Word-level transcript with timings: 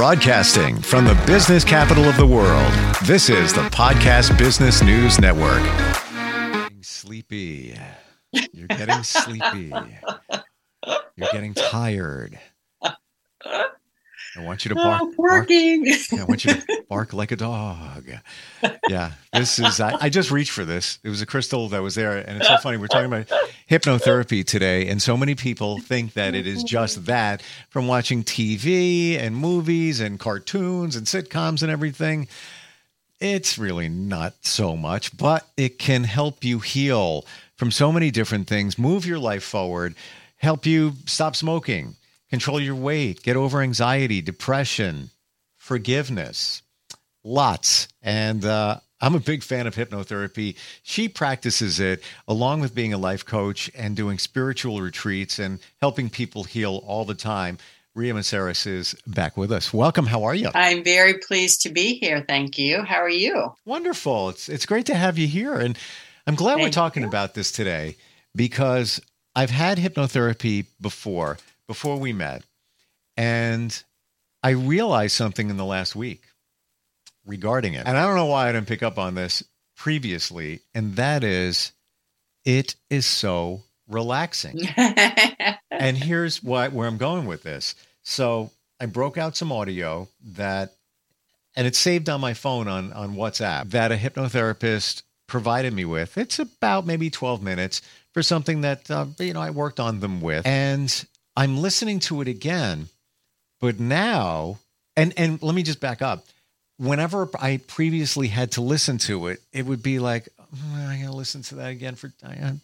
Broadcasting 0.00 0.80
from 0.80 1.04
the 1.04 1.14
business 1.26 1.62
capital 1.62 2.06
of 2.06 2.16
the 2.16 2.26
world, 2.26 2.72
this 3.04 3.28
is 3.28 3.52
the 3.52 3.60
Podcast 3.64 4.38
Business 4.38 4.82
News 4.82 5.20
Network. 5.20 5.60
Sleepy. 6.80 7.78
You're 8.32 8.66
getting 8.68 9.02
sleepy. 9.02 9.70
You're 11.16 11.28
getting 11.32 11.52
tired. 11.52 12.40
I 14.36 14.40
want 14.40 14.64
you 14.64 14.68
to 14.70 14.74
bark. 14.76 15.02
Oh, 15.02 15.14
working. 15.16 15.84
Bark, 15.84 16.20
I 16.20 16.24
want 16.24 16.44
you 16.44 16.54
to 16.54 16.84
bark 16.88 17.12
like 17.12 17.32
a 17.32 17.36
dog. 17.36 18.08
Yeah, 18.88 19.12
this 19.32 19.58
is. 19.58 19.80
I, 19.80 19.96
I, 20.00 20.08
just 20.08 20.30
reached 20.30 20.52
for 20.52 20.64
this. 20.64 21.00
It 21.02 21.08
was 21.08 21.20
a 21.20 21.26
crystal 21.26 21.68
that 21.70 21.82
was 21.82 21.96
there, 21.96 22.18
and 22.18 22.38
it's 22.38 22.46
so 22.46 22.56
funny. 22.58 22.76
We're 22.76 22.86
talking 22.86 23.12
about 23.12 23.28
hypnotherapy 23.68 24.44
today, 24.44 24.88
and 24.88 25.02
so 25.02 25.16
many 25.16 25.34
people 25.34 25.80
think 25.80 26.12
that 26.12 26.34
it 26.34 26.46
is 26.46 26.62
just 26.62 26.98
mm-hmm. 26.98 27.06
that 27.06 27.42
from 27.70 27.88
watching 27.88 28.22
TV 28.22 29.18
and 29.18 29.36
movies 29.36 30.00
and 30.00 30.20
cartoons 30.20 30.94
and 30.94 31.06
sitcoms 31.06 31.62
and 31.62 31.70
everything. 31.70 32.28
It's 33.18 33.58
really 33.58 33.88
not 33.88 34.34
so 34.42 34.76
much, 34.76 35.14
but 35.16 35.46
it 35.56 35.78
can 35.78 36.04
help 36.04 36.42
you 36.44 36.60
heal 36.60 37.26
from 37.56 37.70
so 37.70 37.92
many 37.92 38.10
different 38.10 38.46
things, 38.46 38.78
move 38.78 39.04
your 39.04 39.18
life 39.18 39.44
forward, 39.44 39.94
help 40.38 40.64
you 40.64 40.94
stop 41.04 41.36
smoking 41.36 41.96
control 42.30 42.60
your 42.60 42.74
weight, 42.74 43.22
get 43.22 43.36
over 43.36 43.60
anxiety, 43.60 44.20
depression, 44.22 45.10
forgiveness, 45.58 46.62
lots. 47.24 47.88
And 48.02 48.44
uh, 48.44 48.78
I'm 49.00 49.14
a 49.14 49.20
big 49.20 49.42
fan 49.42 49.66
of 49.66 49.74
hypnotherapy. 49.74 50.56
She 50.82 51.08
practices 51.08 51.80
it 51.80 52.02
along 52.28 52.60
with 52.60 52.74
being 52.74 52.92
a 52.92 52.98
life 52.98 53.24
coach 53.24 53.70
and 53.76 53.96
doing 53.96 54.18
spiritual 54.18 54.80
retreats 54.80 55.38
and 55.38 55.58
helping 55.80 56.10
people 56.10 56.44
heal 56.44 56.82
all 56.86 57.04
the 57.04 57.14
time. 57.14 57.58
Rhea 57.94 58.14
Maceris 58.14 58.66
is 58.66 58.94
back 59.06 59.36
with 59.36 59.50
us. 59.50 59.74
Welcome. 59.74 60.06
How 60.06 60.22
are 60.22 60.34
you? 60.34 60.50
I'm 60.54 60.84
very 60.84 61.14
pleased 61.14 61.62
to 61.62 61.70
be 61.70 61.94
here. 61.94 62.24
Thank 62.26 62.56
you. 62.56 62.82
How 62.82 62.98
are 63.02 63.08
you? 63.08 63.52
Wonderful. 63.64 64.28
It's 64.28 64.48
it's 64.48 64.64
great 64.64 64.86
to 64.86 64.94
have 64.94 65.18
you 65.18 65.26
here, 65.26 65.54
and 65.54 65.76
I'm 66.24 66.36
glad 66.36 66.54
Thank 66.54 66.66
we're 66.66 66.70
talking 66.70 67.02
you. 67.02 67.08
about 67.08 67.34
this 67.34 67.50
today 67.50 67.96
because 68.36 69.00
I've 69.34 69.50
had 69.50 69.78
hypnotherapy 69.78 70.66
before, 70.80 71.38
before 71.70 72.00
we 72.00 72.12
met. 72.12 72.42
And 73.16 73.84
I 74.42 74.50
realized 74.50 75.14
something 75.14 75.50
in 75.50 75.56
the 75.56 75.64
last 75.64 75.94
week 75.94 76.24
regarding 77.24 77.74
it. 77.74 77.86
And 77.86 77.96
I 77.96 78.04
don't 78.04 78.16
know 78.16 78.26
why 78.26 78.48
I 78.48 78.52
didn't 78.52 78.66
pick 78.66 78.82
up 78.82 78.98
on 78.98 79.14
this 79.14 79.44
previously. 79.76 80.62
And 80.74 80.96
that 80.96 81.22
is, 81.22 81.70
it 82.44 82.74
is 82.90 83.06
so 83.06 83.62
relaxing. 83.86 84.58
and 85.70 85.96
here's 85.96 86.42
what, 86.42 86.72
where 86.72 86.88
I'm 86.88 86.98
going 86.98 87.26
with 87.26 87.44
this. 87.44 87.76
So 88.02 88.50
I 88.80 88.86
broke 88.86 89.16
out 89.16 89.36
some 89.36 89.52
audio 89.52 90.08
that, 90.32 90.74
and 91.54 91.68
it's 91.68 91.78
saved 91.78 92.08
on 92.08 92.20
my 92.20 92.34
phone 92.34 92.66
on, 92.66 92.92
on 92.94 93.14
WhatsApp 93.14 93.70
that 93.70 93.92
a 93.92 93.96
hypnotherapist 93.96 95.02
provided 95.28 95.72
me 95.72 95.84
with. 95.84 96.18
It's 96.18 96.40
about 96.40 96.84
maybe 96.84 97.10
12 97.10 97.44
minutes 97.44 97.80
for 98.12 98.24
something 98.24 98.62
that, 98.62 98.90
uh, 98.90 99.06
you 99.20 99.34
know, 99.34 99.40
I 99.40 99.50
worked 99.50 99.78
on 99.78 100.00
them 100.00 100.20
with. 100.20 100.44
And 100.44 101.06
I'm 101.40 101.56
listening 101.56 102.00
to 102.00 102.20
it 102.20 102.28
again, 102.28 102.90
but 103.62 103.80
now, 103.80 104.58
and 104.94 105.14
and 105.16 105.42
let 105.42 105.54
me 105.54 105.62
just 105.62 105.80
back 105.80 106.02
up. 106.02 106.26
Whenever 106.76 107.30
I 107.40 107.60
previously 107.66 108.28
had 108.28 108.52
to 108.52 108.60
listen 108.60 108.98
to 108.98 109.28
it, 109.28 109.40
it 109.50 109.64
would 109.64 109.82
be 109.82 110.00
like, 110.00 110.28
I'm 110.38 110.98
going 110.98 111.10
to 111.10 111.16
listen 111.16 111.40
to 111.44 111.54
that 111.54 111.70
again 111.70 111.94
for 111.94 112.12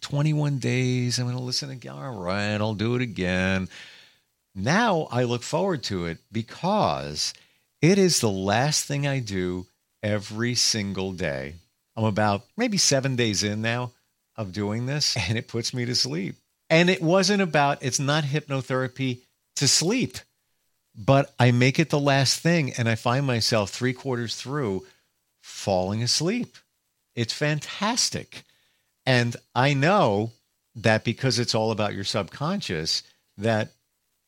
21 0.01 0.59
days. 0.59 1.17
I'm 1.17 1.25
going 1.25 1.37
to 1.37 1.43
listen 1.43 1.71
again. 1.71 1.93
All 1.93 2.19
right, 2.19 2.53
I'll 2.53 2.75
do 2.75 2.93
it 2.93 3.01
again. 3.01 3.67
Now 4.53 5.07
I 5.09 5.23
look 5.23 5.41
forward 5.41 5.81
to 5.85 6.05
it 6.05 6.19
because 6.31 7.33
it 7.81 7.97
is 7.97 8.19
the 8.19 8.29
last 8.29 8.85
thing 8.85 9.07
I 9.07 9.17
do 9.17 9.65
every 10.03 10.53
single 10.53 11.13
day. 11.13 11.55
I'm 11.95 12.03
about 12.05 12.43
maybe 12.55 12.77
seven 12.77 13.15
days 13.15 13.41
in 13.41 13.63
now 13.63 13.91
of 14.35 14.53
doing 14.53 14.85
this, 14.85 15.17
and 15.17 15.35
it 15.35 15.47
puts 15.47 15.73
me 15.73 15.85
to 15.85 15.95
sleep. 15.95 16.35
And 16.69 16.89
it 16.89 17.01
wasn't 17.01 17.41
about, 17.41 17.83
it's 17.83 17.99
not 17.99 18.23
hypnotherapy 18.23 19.21
to 19.55 19.67
sleep, 19.67 20.17
but 20.95 21.33
I 21.39 21.51
make 21.51 21.79
it 21.79 21.89
the 21.89 21.99
last 21.99 22.39
thing 22.39 22.73
and 22.77 22.89
I 22.89 22.95
find 22.95 23.25
myself 23.25 23.69
three 23.69 23.93
quarters 23.93 24.35
through 24.35 24.85
falling 25.41 26.03
asleep. 26.03 26.57
It's 27.15 27.33
fantastic. 27.33 28.43
And 29.05 29.35
I 29.55 29.73
know 29.73 30.31
that 30.75 31.03
because 31.03 31.39
it's 31.39 31.55
all 31.55 31.71
about 31.71 31.93
your 31.93 32.03
subconscious, 32.03 33.03
that 33.37 33.71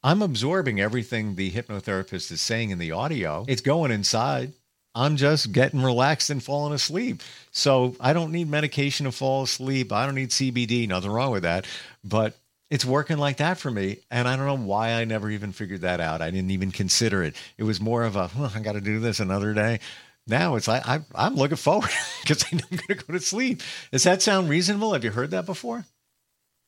I'm 0.02 0.22
absorbing 0.22 0.80
everything 0.80 1.36
the 1.36 1.52
hypnotherapist 1.52 2.32
is 2.32 2.42
saying 2.42 2.70
in 2.70 2.80
the 2.80 2.92
audio. 2.92 3.46
It's 3.48 3.62
going 3.62 3.92
inside. 3.92 4.54
I'm 5.00 5.16
just 5.16 5.54
getting 5.54 5.82
relaxed 5.82 6.30
and 6.30 6.44
falling 6.44 6.74
asleep. 6.74 7.22
So 7.52 7.96
I 8.02 8.12
don't 8.12 8.34
need 8.34 8.50
medication 8.50 9.06
to 9.06 9.14
fall 9.14 9.44
asleep. 9.44 9.94
I 9.94 10.06
don't 10.06 10.16
need 10.16 10.30
CBD. 10.30 10.88
Nothing 10.90 11.12
wrong 11.12 11.32
with 11.32 11.44
that. 11.44 11.66
But 12.04 12.38
it's 12.70 12.84
working 12.84 13.18
like 13.18 13.38
that 13.38 13.58
for 13.58 13.72
me. 13.72 14.00
And 14.12 14.28
I 14.28 14.36
don't 14.36 14.46
know 14.46 14.58
why 14.58 14.92
I 14.92 15.06
never 15.06 15.30
even 15.30 15.54
figured 15.54 15.82
that 15.82 16.02
out. 16.02 16.22
I 16.22 16.32
didn't 16.32 16.52
even 16.52 16.72
consider 16.72 17.24
it. 17.24 17.36
It 17.58 17.64
was 17.64 17.80
more 17.80 18.04
of 18.04 18.18
a, 18.18 18.30
I 18.54 18.60
got 18.60 18.74
to 18.74 18.82
do 18.82 19.00
this 19.00 19.22
another 19.22 19.54
day. 19.54 19.80
Now 20.28 20.56
it's 20.56 20.68
like, 20.68 20.86
I, 20.86 21.00
I'm 21.16 21.36
looking 21.36 21.58
forward 21.58 21.90
because 22.22 22.44
I'm 22.52 22.60
going 22.60 22.84
to 22.90 22.96
go 22.96 23.14
to 23.14 23.22
sleep. 23.22 23.62
Does 23.92 24.04
that 24.04 24.22
sound 24.22 24.50
reasonable? 24.50 24.92
Have 24.94 25.06
you 25.06 25.12
heard 25.12 25.32
that 25.32 25.46
before? 25.46 25.86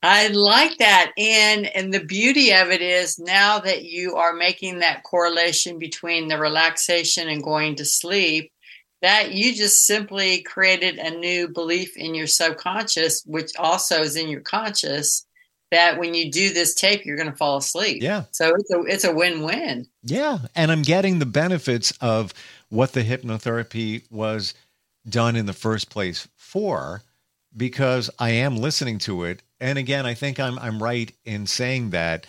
I 0.04 0.28
like 0.30 0.78
that. 0.78 1.12
And 1.18 1.68
and 1.68 1.94
the 1.94 2.04
beauty 2.04 2.52
of 2.54 2.72
it 2.72 2.82
is 2.82 3.20
now 3.20 3.60
that 3.60 3.86
you 3.86 4.16
are 4.16 4.34
making 4.34 4.80
that 4.80 5.04
correlation 5.04 5.78
between 5.78 6.28
the 6.28 6.40
relaxation 6.40 7.30
and 7.30 7.44
going 7.44 7.76
to 7.76 7.86
sleep, 7.86 8.52
that 9.02 9.32
you 9.32 9.54
just 9.54 9.86
simply 9.86 10.42
created 10.42 10.98
a 10.98 11.12
new 11.12 11.48
belief 11.48 11.96
in 11.98 12.16
your 12.16 12.28
subconscious, 12.28 13.24
which 13.26 13.52
also 13.58 14.02
is 14.02 14.16
in 14.16 14.28
your 14.28 14.42
conscious, 14.42 15.26
that 15.72 15.98
when 15.98 16.14
you 16.14 16.32
do 16.32 16.52
this 16.52 16.74
tape, 16.76 17.06
you're 17.06 17.18
going 17.18 17.32
to 17.32 17.38
fall 17.38 17.58
asleep. 17.58 18.02
Yeah. 18.02 18.24
So 18.32 18.54
it's 18.56 18.72
a 18.72 18.82
it's 18.82 19.04
a 19.04 19.14
win 19.14 19.44
win. 19.44 19.88
Yeah, 20.04 20.40
and 20.56 20.72
I'm 20.72 20.82
getting 20.82 21.20
the 21.20 21.26
benefits 21.26 21.92
of 22.02 22.34
what 22.70 22.94
the 22.94 23.04
hypnotherapy 23.04 24.04
was 24.10 24.54
done 25.08 25.36
in 25.36 25.46
the 25.46 25.54
first 25.54 25.90
place 25.90 26.28
for 26.38 27.02
because 27.56 28.10
I 28.20 28.32
am 28.32 28.58
listening 28.58 28.98
to 29.00 29.24
it. 29.24 29.42
And 29.62 29.78
again, 29.78 30.06
I 30.06 30.16
think 30.16 30.40
I'm 30.40 30.60
I'm 30.60 30.84
right 30.84 31.12
in 31.24 31.48
saying 31.48 31.92
that 31.92 32.26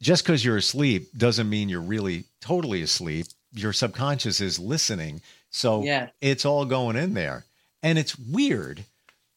just 0.00 0.24
because 0.24 0.44
you're 0.44 0.58
asleep 0.58 1.08
doesn't 1.16 1.48
mean 1.48 1.68
you're 1.68 1.80
really 1.80 2.24
totally 2.40 2.82
asleep. 2.82 3.26
Your 3.52 3.72
subconscious 3.72 4.40
is 4.40 4.58
listening. 4.58 5.22
So 5.50 5.82
yeah. 5.82 6.10
it's 6.20 6.44
all 6.44 6.66
going 6.66 6.96
in 6.96 7.14
there. 7.14 7.44
And 7.82 7.98
it's 7.98 8.18
weird 8.18 8.84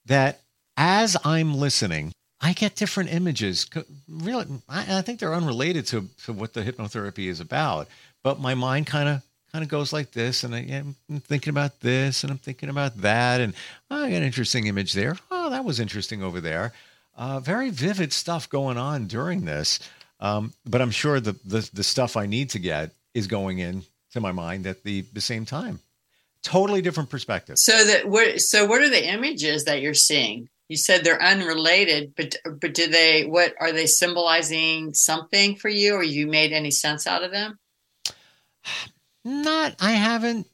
that 0.05 0.41
as 0.75 1.15
I'm 1.23 1.53
listening, 1.55 2.11
I 2.41 2.53
get 2.53 2.75
different 2.75 3.13
images. 3.13 3.69
Really, 4.09 4.45
I, 4.67 5.01
think 5.01 5.19
they're 5.19 5.33
unrelated 5.33 5.87
to, 5.87 6.07
to 6.25 6.33
what 6.33 6.53
the 6.53 6.61
hypnotherapy 6.61 7.27
is 7.27 7.39
about. 7.39 7.87
But 8.23 8.39
my 8.39 8.55
mind 8.55 8.87
kind 8.87 9.09
of 9.09 9.21
kind 9.51 9.63
of 9.63 9.69
goes 9.69 9.91
like 9.91 10.11
this, 10.11 10.43
and 10.43 10.53
I, 10.53 10.59
am 10.59 10.95
thinking 11.21 11.49
about 11.49 11.79
this, 11.79 12.23
and 12.23 12.31
I'm 12.31 12.37
thinking 12.37 12.69
about 12.69 12.97
that, 12.97 13.41
and 13.41 13.53
oh, 13.89 14.03
I 14.03 14.09
got 14.09 14.17
an 14.17 14.23
interesting 14.23 14.67
image 14.67 14.93
there. 14.93 15.17
Oh, 15.31 15.49
that 15.49 15.65
was 15.65 15.79
interesting 15.79 16.21
over 16.21 16.39
there. 16.39 16.71
Uh, 17.19 17.41
very 17.41 17.69
vivid 17.69 18.13
stuff 18.13 18.49
going 18.49 18.77
on 18.77 19.05
during 19.05 19.43
this. 19.43 19.79
Um, 20.21 20.53
but 20.65 20.81
I'm 20.81 20.89
sure 20.89 21.19
the, 21.19 21.33
the 21.43 21.69
the 21.73 21.83
stuff 21.83 22.15
I 22.15 22.25
need 22.25 22.51
to 22.51 22.59
get 22.59 22.93
is 23.13 23.27
going 23.27 23.59
in 23.59 23.83
to 24.11 24.21
my 24.21 24.31
mind 24.31 24.65
at 24.65 24.83
the 24.83 25.01
the 25.13 25.19
same 25.19 25.45
time. 25.45 25.79
Totally 26.43 26.81
different 26.81 27.09
perspective. 27.09 27.55
So 27.57 27.83
that 27.85 28.07
what 28.07 28.39
so 28.39 28.65
what 28.65 28.81
are 28.81 28.89
the 28.89 29.05
images 29.05 29.65
that 29.65 29.81
you're 29.81 29.93
seeing? 29.93 30.47
You 30.69 30.77
said 30.77 31.03
they're 31.03 31.21
unrelated, 31.21 32.13
but 32.15 32.37
but 32.45 32.73
do 32.73 32.87
they 32.87 33.25
what 33.25 33.53
are 33.59 33.73
they 33.73 33.85
symbolizing 33.85 34.93
something 34.93 35.57
for 35.57 35.67
you 35.67 35.95
or 35.95 36.03
you 36.03 36.25
made 36.25 36.53
any 36.53 36.71
sense 36.71 37.05
out 37.05 37.23
of 37.23 37.31
them? 37.31 37.59
Not 39.25 39.75
I 39.81 39.91
haven't 39.91 40.47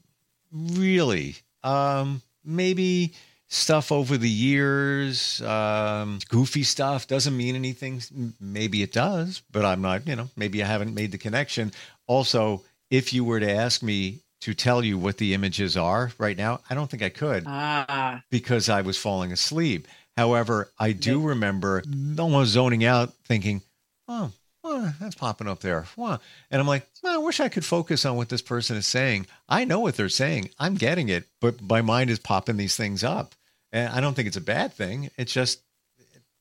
really. 0.50 1.36
Um 1.62 2.22
maybe 2.44 3.14
stuff 3.56 3.90
over 3.90 4.16
the 4.16 4.30
years, 4.30 5.40
um, 5.42 6.18
goofy 6.28 6.62
stuff 6.62 7.06
doesn't 7.06 7.36
mean 7.36 7.54
anything. 7.54 8.02
Maybe 8.40 8.82
it 8.82 8.92
does, 8.92 9.42
but 9.50 9.64
I'm 9.64 9.82
not, 9.82 10.06
you 10.06 10.16
know, 10.16 10.28
maybe 10.36 10.62
I 10.62 10.66
haven't 10.66 10.94
made 10.94 11.12
the 11.12 11.18
connection. 11.18 11.72
Also, 12.06 12.62
if 12.90 13.12
you 13.12 13.24
were 13.24 13.40
to 13.40 13.50
ask 13.50 13.82
me 13.82 14.20
to 14.42 14.54
tell 14.54 14.84
you 14.84 14.98
what 14.98 15.18
the 15.18 15.34
images 15.34 15.76
are 15.76 16.12
right 16.18 16.36
now, 16.36 16.60
I 16.70 16.74
don't 16.74 16.90
think 16.90 17.02
I 17.02 17.08
could 17.08 17.44
ah. 17.46 18.22
because 18.30 18.68
I 18.68 18.82
was 18.82 18.96
falling 18.96 19.32
asleep. 19.32 19.88
However, 20.16 20.70
I 20.78 20.92
do 20.92 21.20
remember 21.20 21.82
almost 22.18 22.52
zoning 22.52 22.84
out, 22.84 23.12
thinking, 23.24 23.60
"Oh, 24.08 24.30
oh 24.64 24.94
that's 24.98 25.14
popping 25.14 25.48
up 25.48 25.60
there." 25.60 25.86
And 25.98 26.20
I'm 26.50 26.66
like, 26.66 26.86
I 27.04 27.18
wish 27.18 27.40
I 27.40 27.48
could 27.48 27.64
focus 27.64 28.06
on 28.06 28.16
what 28.16 28.30
this 28.30 28.40
person 28.40 28.76
is 28.76 28.86
saying. 28.86 29.26
I 29.48 29.64
know 29.64 29.80
what 29.80 29.96
they're 29.96 30.08
saying. 30.08 30.50
I'm 30.58 30.74
getting 30.74 31.08
it, 31.08 31.24
but 31.40 31.60
my 31.60 31.82
mind 31.82 32.08
is 32.10 32.18
popping 32.18 32.56
these 32.56 32.76
things 32.76 33.04
up, 33.04 33.34
and 33.76 33.94
I 33.94 34.00
don't 34.00 34.14
think 34.14 34.28
it's 34.28 34.36
a 34.36 34.40
bad 34.40 34.72
thing. 34.72 35.10
It's 35.18 35.32
just, 35.32 35.60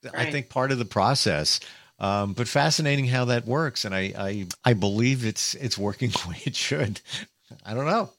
right. 0.03 0.27
I 0.27 0.31
think 0.31 0.49
part 0.49 0.71
of 0.71 0.77
the 0.79 0.85
process 0.85 1.59
Um, 1.97 2.33
but 2.33 2.47
fascinating 2.47 3.05
how 3.07 3.25
that 3.25 3.45
works, 3.45 3.85
and 3.85 3.95
I, 3.95 4.13
I 4.17 4.47
I 4.65 4.73
believe 4.73 5.25
it's 5.25 5.55
it's 5.55 5.77
working 5.77 6.09
the 6.15 6.29
way 6.29 6.41
it 6.45 6.55
should. 6.55 6.99
I 7.65 7.73
don't 7.73 7.85
know. 7.85 8.09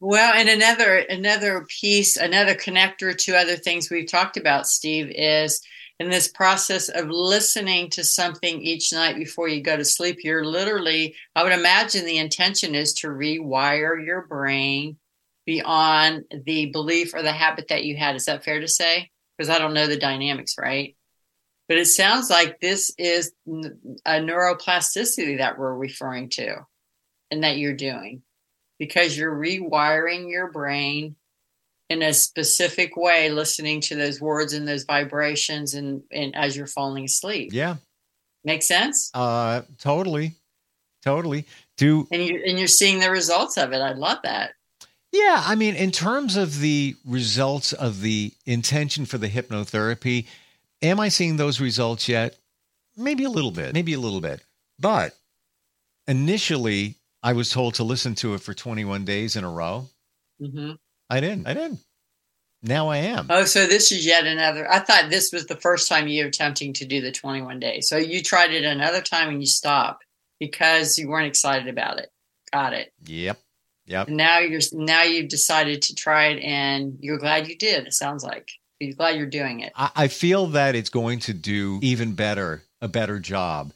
Well, 0.00 0.34
and 0.34 0.48
another 0.48 0.96
another 0.96 1.66
piece, 1.80 2.16
another 2.16 2.54
connector 2.54 3.16
to 3.16 3.36
other 3.36 3.56
things 3.56 3.90
we've 3.90 4.10
talked 4.10 4.36
about, 4.36 4.66
Steve, 4.66 5.12
is 5.14 5.60
in 6.00 6.10
this 6.10 6.28
process 6.28 6.88
of 6.88 7.08
listening 7.10 7.90
to 7.90 8.02
something 8.02 8.62
each 8.62 8.92
night 8.92 9.16
before 9.16 9.48
you 9.48 9.62
go 9.62 9.76
to 9.76 9.84
sleep. 9.84 10.18
You're 10.24 10.46
literally, 10.46 11.14
I 11.36 11.42
would 11.44 11.52
imagine 11.52 12.06
the 12.06 12.16
intention 12.18 12.74
is 12.74 12.94
to 12.94 13.08
rewire 13.08 14.04
your 14.04 14.26
brain 14.26 14.96
beyond 15.46 16.24
the 16.44 16.66
belief 16.66 17.14
or 17.14 17.22
the 17.22 17.32
habit 17.32 17.68
that 17.68 17.84
you 17.84 17.96
had. 17.96 18.16
Is 18.16 18.26
that 18.26 18.44
fair 18.44 18.60
to 18.60 18.68
say? 18.68 19.10
Because 19.36 19.50
I 19.50 19.58
don't 19.58 19.74
know 19.74 19.86
the 19.86 19.96
dynamics, 19.96 20.56
right? 20.58 20.96
But 21.68 21.78
it 21.78 21.86
sounds 21.86 22.28
like 22.30 22.60
this 22.60 22.92
is 22.98 23.32
a 23.46 24.18
neuroplasticity 24.18 25.38
that 25.38 25.58
we're 25.58 25.74
referring 25.74 26.28
to 26.30 26.56
and 27.30 27.44
that 27.44 27.58
you're 27.58 27.74
doing 27.74 28.22
because 28.78 29.16
you're 29.16 29.34
rewiring 29.34 30.30
your 30.30 30.50
brain 30.50 31.14
in 31.88 32.02
a 32.02 32.12
specific 32.12 32.96
way 32.96 33.30
listening 33.30 33.80
to 33.82 33.94
those 33.94 34.20
words 34.20 34.52
and 34.52 34.66
those 34.66 34.84
vibrations 34.84 35.74
and, 35.74 36.02
and 36.10 36.34
as 36.34 36.56
you're 36.56 36.66
falling 36.66 37.04
asleep. 37.04 37.50
Yeah. 37.52 37.76
Make 38.44 38.62
sense? 38.62 39.10
Uh 39.14 39.62
totally. 39.78 40.34
Totally. 41.04 41.46
Do 41.76 42.06
and 42.10 42.22
you 42.22 42.42
and 42.44 42.58
you're 42.58 42.68
seeing 42.68 43.00
the 43.00 43.10
results 43.10 43.56
of 43.58 43.72
it. 43.72 43.80
I 43.80 43.92
love 43.92 44.18
that 44.24 44.52
yeah 45.12 45.42
i 45.46 45.54
mean 45.54 45.74
in 45.74 45.90
terms 45.90 46.36
of 46.36 46.60
the 46.60 46.94
results 47.04 47.72
of 47.72 48.00
the 48.00 48.32
intention 48.46 49.04
for 49.04 49.18
the 49.18 49.28
hypnotherapy 49.28 50.26
am 50.82 51.00
i 51.00 51.08
seeing 51.08 51.36
those 51.36 51.60
results 51.60 52.08
yet 52.08 52.36
maybe 52.96 53.24
a 53.24 53.30
little 53.30 53.50
bit 53.50 53.74
maybe 53.74 53.92
a 53.92 54.00
little 54.00 54.20
bit 54.20 54.44
but 54.78 55.14
initially 56.06 56.96
I 57.22 57.32
was 57.34 57.50
told 57.50 57.74
to 57.74 57.84
listen 57.84 58.14
to 58.16 58.34
it 58.34 58.40
for 58.40 58.54
21 58.54 59.04
days 59.04 59.36
in 59.36 59.44
a 59.44 59.50
row. 59.50 59.88
Mm-hmm. 60.40 60.72
I 61.10 61.20
didn't. 61.20 61.46
I 61.46 61.54
didn't. 61.54 61.80
Now 62.62 62.88
I 62.88 62.98
am. 62.98 63.26
Oh, 63.30 63.44
so 63.44 63.66
this 63.66 63.90
is 63.90 64.04
yet 64.04 64.26
another. 64.26 64.70
I 64.70 64.80
thought 64.80 65.10
this 65.10 65.32
was 65.32 65.46
the 65.46 65.56
first 65.56 65.88
time 65.88 66.08
you 66.08 66.22
were 66.22 66.28
attempting 66.28 66.72
to 66.74 66.84
do 66.84 67.00
the 67.00 67.12
21 67.12 67.58
days. 67.58 67.88
So 67.88 67.96
you 67.96 68.22
tried 68.22 68.52
it 68.52 68.64
another 68.64 69.00
time 69.00 69.28
and 69.28 69.40
you 69.40 69.46
stopped 69.46 70.04
because 70.38 70.98
you 70.98 71.08
weren't 71.08 71.26
excited 71.26 71.68
about 71.68 71.98
it. 71.98 72.10
Got 72.52 72.74
it. 72.74 72.92
Yep. 73.06 73.38
Yep. 73.90 74.06
And 74.06 74.16
now 74.16 74.38
you're 74.38 74.60
now 74.72 75.02
you've 75.02 75.28
decided 75.28 75.82
to 75.82 75.96
try 75.96 76.28
it 76.28 76.40
and 76.44 76.96
you're 77.00 77.18
glad 77.18 77.48
you 77.48 77.56
did. 77.56 77.88
It 77.88 77.92
sounds 77.92 78.22
like 78.22 78.52
you're 78.78 78.94
glad 78.94 79.16
you're 79.16 79.26
doing 79.26 79.60
it. 79.60 79.72
I, 79.74 79.90
I 79.96 80.08
feel 80.08 80.46
that 80.48 80.76
it's 80.76 80.90
going 80.90 81.18
to 81.20 81.34
do 81.34 81.80
even 81.82 82.12
better, 82.12 82.62
a 82.80 82.86
better 82.86 83.18
job 83.18 83.72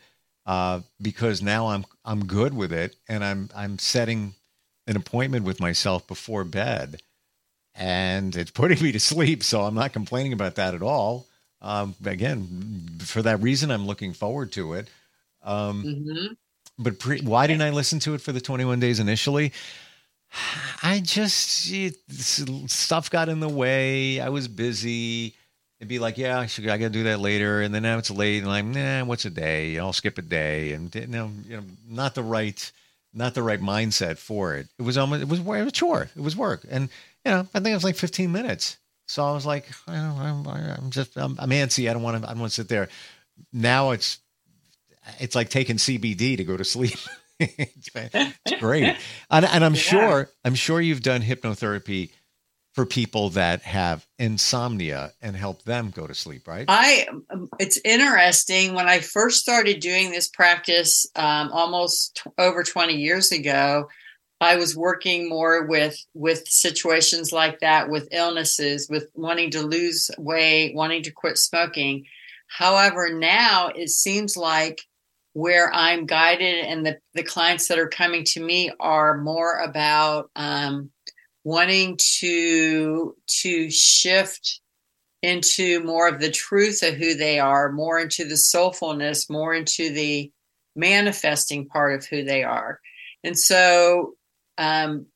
uh, 0.46 0.80
because 1.02 1.42
now 1.42 1.66
I'm 1.66 1.84
I'm 2.04 2.26
good 2.26 2.54
with 2.54 2.72
it, 2.72 2.94
and 3.08 3.24
I'm 3.24 3.50
I'm 3.56 3.78
setting 3.80 4.34
an 4.86 4.96
appointment 4.96 5.46
with 5.46 5.58
myself 5.58 6.06
before 6.06 6.44
bed, 6.44 7.02
and 7.74 8.36
it's 8.36 8.52
putting 8.52 8.80
me 8.84 8.92
to 8.92 9.00
sleep. 9.00 9.42
So 9.42 9.62
I'm 9.62 9.74
not 9.74 9.92
complaining 9.92 10.32
about 10.32 10.54
that 10.54 10.74
at 10.74 10.82
all. 10.82 11.26
Um, 11.60 11.96
again, 12.04 12.98
for 13.00 13.22
that 13.22 13.42
reason, 13.42 13.72
I'm 13.72 13.86
looking 13.86 14.12
forward 14.12 14.52
to 14.52 14.74
it. 14.74 14.88
Um, 15.42 15.82
mm-hmm. 15.82 16.26
But 16.78 17.00
pre- 17.00 17.22
why 17.22 17.48
didn't 17.48 17.62
I 17.62 17.70
listen 17.70 17.98
to 18.00 18.14
it 18.14 18.20
for 18.20 18.32
the 18.32 18.40
21 18.40 18.80
days 18.80 19.00
initially? 19.00 19.52
I 20.82 21.00
just 21.00 21.70
it, 21.72 21.96
stuff 22.08 23.10
got 23.10 23.28
in 23.28 23.40
the 23.40 23.48
way. 23.48 24.20
I 24.20 24.28
was 24.28 24.48
busy 24.48 25.34
it'd 25.84 25.88
be 25.90 25.98
like, 25.98 26.16
yeah, 26.16 26.38
I, 26.38 26.46
should, 26.46 26.66
I 26.66 26.78
got 26.78 26.86
to 26.86 26.90
do 26.90 27.02
that 27.04 27.20
later, 27.20 27.60
and 27.60 27.74
then 27.74 27.82
now 27.82 27.98
it's 27.98 28.10
late, 28.10 28.42
and 28.42 28.50
I'm, 28.50 28.72
nah, 28.72 29.04
what's 29.04 29.26
a 29.26 29.30
day? 29.30 29.78
I'll 29.78 29.92
skip 29.92 30.16
a 30.16 30.22
day, 30.22 30.72
and 30.72 30.94
you 30.94 31.06
know, 31.06 31.30
you 31.46 31.56
know, 31.58 31.62
not 31.86 32.14
the 32.14 32.22
right, 32.22 32.72
not 33.12 33.34
the 33.34 33.42
right 33.42 33.60
mindset 33.60 34.16
for 34.16 34.54
it. 34.54 34.68
It 34.78 34.82
was 34.82 34.96
almost, 34.96 35.22
it 35.22 35.28
was, 35.28 35.40
it 35.40 35.44
was 35.44 35.66
a 35.66 35.70
chore, 35.70 36.08
it 36.16 36.22
was 36.22 36.36
work, 36.36 36.64
and 36.70 36.88
you 37.24 37.32
know, 37.32 37.40
I 37.54 37.60
think 37.60 37.68
it 37.68 37.74
was 37.74 37.84
like 37.84 37.96
15 37.96 38.32
minutes. 38.32 38.78
So 39.06 39.22
I 39.22 39.32
was 39.32 39.44
like, 39.44 39.66
I 39.86 39.96
am 39.96 40.46
I'm 40.46 40.90
just, 40.90 41.14
I'm, 41.18 41.36
I'm 41.38 41.50
antsy. 41.50 41.90
I 41.90 41.92
don't 41.92 42.02
want 42.02 42.22
to, 42.22 42.26
I 42.26 42.32
don't 42.32 42.40
want 42.40 42.52
to 42.52 42.54
sit 42.54 42.68
there. 42.68 42.88
Now 43.52 43.90
it's, 43.90 44.18
it's 45.18 45.34
like 45.34 45.50
taking 45.50 45.76
CBD 45.76 46.38
to 46.38 46.44
go 46.44 46.56
to 46.56 46.64
sleep. 46.64 46.98
it's, 47.38 47.90
it's, 47.94 48.60
great, 48.60 48.96
and, 49.30 49.44
and 49.44 49.64
I'm 49.64 49.74
yeah. 49.74 49.80
sure, 49.80 50.30
I'm 50.44 50.54
sure 50.54 50.80
you've 50.80 51.02
done 51.02 51.22
hypnotherapy 51.22 52.10
for 52.74 52.84
people 52.84 53.30
that 53.30 53.62
have 53.62 54.04
insomnia 54.18 55.12
and 55.22 55.36
help 55.36 55.62
them 55.62 55.90
go 55.90 56.06
to 56.06 56.14
sleep 56.14 56.46
right? 56.48 56.64
I 56.68 57.06
it's 57.58 57.78
interesting. 57.84 58.74
When 58.74 58.88
i 58.88 58.98
first 58.98 59.40
started 59.40 59.80
doing 59.80 60.10
this 60.10 60.28
practice 60.28 61.06
um, 61.16 61.50
almost 61.52 62.20
t- 62.22 62.30
over 62.38 62.62
20 62.62 62.94
years 62.94 63.30
ago 63.30 63.88
i 64.40 64.56
was 64.56 64.76
working 64.76 65.28
more 65.28 65.66
with 65.66 65.96
with 66.14 66.46
situations 66.48 67.32
like 67.32 67.60
that 67.60 67.88
with 67.88 68.08
illnesses 68.10 68.88
with 68.90 69.08
wanting 69.14 69.50
to 69.52 69.62
lose 69.62 70.10
weight 70.18 70.74
wanting 70.74 71.02
to 71.04 71.12
quit 71.12 71.38
smoking. 71.38 72.04
However 72.48 73.12
now 73.12 73.68
it 73.74 73.90
seems 73.90 74.36
like 74.36 74.82
where 75.34 75.72
i'm 75.74 76.06
guided 76.06 76.64
and 76.64 76.84
the, 76.84 76.98
the 77.14 77.22
clients 77.22 77.68
that 77.68 77.78
are 77.78 77.88
coming 77.88 78.24
to 78.24 78.40
me 78.40 78.72
are 78.80 79.18
more 79.18 79.60
about 79.60 80.30
um, 80.34 80.90
wanting 81.44 81.98
to 81.98 83.14
to 83.26 83.70
shift 83.70 84.60
into 85.22 85.82
more 85.84 86.08
of 86.08 86.20
the 86.20 86.30
truth 86.30 86.82
of 86.82 86.94
who 86.94 87.14
they 87.14 87.38
are, 87.38 87.72
more 87.72 87.98
into 87.98 88.26
the 88.26 88.34
soulfulness, 88.34 89.30
more 89.30 89.54
into 89.54 89.90
the 89.90 90.30
manifesting 90.76 91.66
part 91.66 91.94
of 91.94 92.04
who 92.04 92.24
they 92.24 92.42
are. 92.42 92.80
And 93.22 93.38
so 93.38 94.14
um 94.58 95.06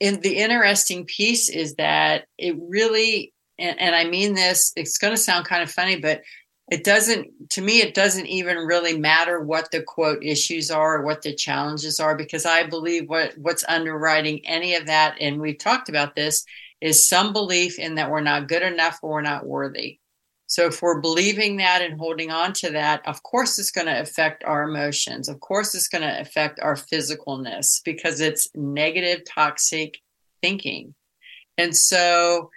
in 0.00 0.20
the 0.20 0.38
interesting 0.38 1.04
piece 1.04 1.48
is 1.48 1.74
that 1.76 2.24
it 2.36 2.56
really 2.58 3.32
and, 3.58 3.78
and 3.80 3.94
I 3.94 4.04
mean 4.04 4.34
this, 4.34 4.72
it's 4.76 4.98
going 4.98 5.12
to 5.12 5.20
sound 5.20 5.46
kind 5.46 5.62
of 5.62 5.70
funny, 5.70 5.96
but 5.96 6.22
it 6.70 6.84
doesn't 6.84 7.50
to 7.50 7.62
me 7.62 7.80
it 7.80 7.94
doesn't 7.94 8.26
even 8.26 8.58
really 8.58 8.98
matter 8.98 9.40
what 9.40 9.70
the 9.70 9.82
quote 9.82 10.22
issues 10.22 10.70
are 10.70 10.98
or 10.98 11.02
what 11.02 11.22
the 11.22 11.34
challenges 11.34 11.98
are 11.98 12.16
because 12.16 12.44
i 12.44 12.62
believe 12.62 13.08
what 13.08 13.32
what's 13.38 13.64
underwriting 13.68 14.44
any 14.46 14.74
of 14.74 14.86
that 14.86 15.16
and 15.20 15.40
we've 15.40 15.58
talked 15.58 15.88
about 15.88 16.14
this 16.14 16.44
is 16.80 17.08
some 17.08 17.32
belief 17.32 17.78
in 17.78 17.96
that 17.96 18.10
we're 18.10 18.20
not 18.20 18.48
good 18.48 18.62
enough 18.62 19.00
or 19.02 19.10
we're 19.10 19.20
not 19.20 19.46
worthy. 19.46 19.98
So 20.46 20.66
if 20.66 20.80
we're 20.80 21.00
believing 21.00 21.58
that 21.58 21.82
and 21.82 21.98
holding 21.98 22.30
on 22.30 22.52
to 22.54 22.70
that 22.70 23.06
of 23.06 23.22
course 23.22 23.58
it's 23.58 23.70
going 23.70 23.86
to 23.86 24.00
affect 24.00 24.44
our 24.44 24.62
emotions. 24.62 25.28
Of 25.28 25.40
course 25.40 25.74
it's 25.74 25.88
going 25.88 26.02
to 26.02 26.20
affect 26.20 26.60
our 26.60 26.74
physicalness 26.74 27.82
because 27.84 28.20
it's 28.20 28.48
negative 28.54 29.24
toxic 29.26 29.98
thinking. 30.40 30.94
And 31.58 31.76
so 31.76 32.50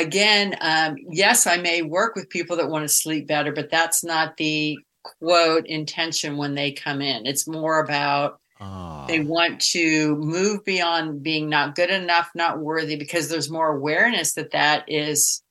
again, 0.00 0.56
um, 0.60 0.96
yes, 1.08 1.46
I 1.46 1.58
may 1.58 1.82
work 1.82 2.14
with 2.14 2.28
people 2.28 2.56
that 2.56 2.68
want 2.68 2.82
to 2.82 2.88
sleep 2.88 3.26
better, 3.26 3.52
but 3.52 3.70
that's 3.70 4.02
not 4.02 4.36
the 4.36 4.78
quote 5.02 5.66
intention 5.66 6.36
when 6.36 6.54
they 6.54 6.72
come 6.72 7.00
in. 7.00 7.26
It's 7.26 7.46
more 7.46 7.80
about 7.80 8.40
oh. 8.60 9.04
they 9.06 9.20
want 9.20 9.60
to 9.72 10.16
move 10.16 10.64
beyond 10.64 11.22
being 11.22 11.48
not 11.48 11.74
good 11.74 11.90
enough, 11.90 12.30
not 12.34 12.58
worthy, 12.58 12.96
because 12.96 13.28
there's 13.28 13.50
more 13.50 13.76
awareness 13.76 14.34
that 14.34 14.52
that 14.52 14.84
is 14.88 15.42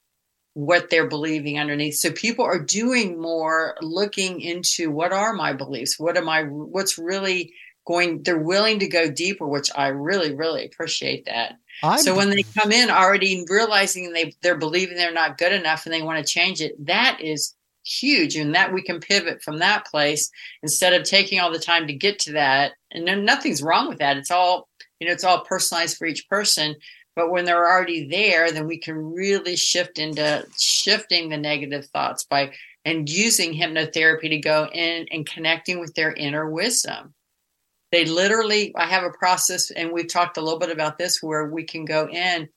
what 0.54 0.90
they're 0.90 1.08
believing 1.08 1.60
underneath. 1.60 1.96
So 1.96 2.12
people 2.12 2.44
are 2.44 2.60
doing 2.60 3.22
more 3.22 3.78
looking 3.82 4.42
into 4.42 4.92
what 4.92 5.14
are 5.14 5.34
my 5.34 5.54
beliefs? 5.54 6.00
What 6.00 6.18
am 6.18 6.28
I, 6.28 6.44
what's 6.44 6.98
really 6.98 7.54
going, 7.86 8.24
they're 8.24 8.38
willing 8.38 8.80
to 8.80 8.88
go 8.88 9.10
deeper, 9.10 9.48
which 9.48 9.70
I 9.76 9.88
really, 9.88 10.36
really 10.36 10.66
appreciate 10.66 11.26
that. 11.26 11.56
I'm, 11.82 12.00
so 12.00 12.16
when 12.16 12.30
they 12.30 12.44
come 12.44 12.72
in 12.72 12.90
already 12.90 13.46
realizing 13.50 14.12
they 14.12 14.34
they're 14.42 14.58
believing 14.58 14.98
they're 14.98 15.14
not 15.14 15.38
good 15.38 15.54
enough 15.54 15.86
and 15.86 15.94
they 15.94 16.02
want 16.02 16.26
to 16.26 16.32
change 16.32 16.62
it, 16.62 16.74
that 16.86 17.20
is 17.22 17.56
huge 17.86 18.36
and 18.36 18.54
that 18.54 18.74
we 18.74 18.82
can 18.82 19.00
pivot 19.00 19.42
from 19.42 19.60
that 19.60 19.86
place 19.86 20.30
instead 20.62 20.94
of 20.94 21.04
taking 21.04 21.40
all 21.40 21.52
the 21.52 21.60
time 21.60 21.88
to 21.88 21.94
get 21.94 22.20
to 22.20 22.34
that. 22.34 22.74
And 22.92 23.26
nothing's 23.26 23.64
wrong 23.64 23.88
with 23.88 24.00
that. 24.00 24.18
It's 24.18 24.32
all 24.32 24.68
you 25.00 25.08
know 25.08 25.14
it's 25.14 25.24
all 25.24 25.46
personalized 25.46 25.98
for 25.98 26.06
each 26.06 26.28
person. 26.28 26.76
But 27.16 27.32
when 27.32 27.44
they're 27.44 27.68
already 27.68 28.08
there 28.08 28.52
then 28.52 28.68
we 28.68 28.78
can 28.78 28.96
really 28.96 29.56
shift 29.56 30.00
into 30.00 30.46
shifting 30.58 31.30
the 31.30 31.38
negative 31.38 31.86
thoughts 31.88 32.24
by 32.24 32.54
and 32.86 33.10
using 33.10 33.54
hypnotherapy 33.54 34.30
to 34.30 34.38
go 34.38 34.70
in 34.72 35.06
and 35.12 35.28
connecting 35.28 35.80
with 35.80 35.94
their 35.96 36.14
inner 36.14 36.50
wisdom 36.50 37.14
they 37.92 38.06
literally, 38.06 38.74
I 38.76 38.86
have 38.86 39.04
a 39.04 39.10
process, 39.10 39.72
and 39.72 39.92
we've 39.92 40.08
talked 40.08 40.38
a 40.38 40.42
little 40.42 40.60
bit 40.60 40.72
about 40.72 40.98
this, 40.98 41.22
where 41.22 41.48
we 41.48 41.64
can 41.64 41.86
go 41.86 42.08
in 42.08 42.50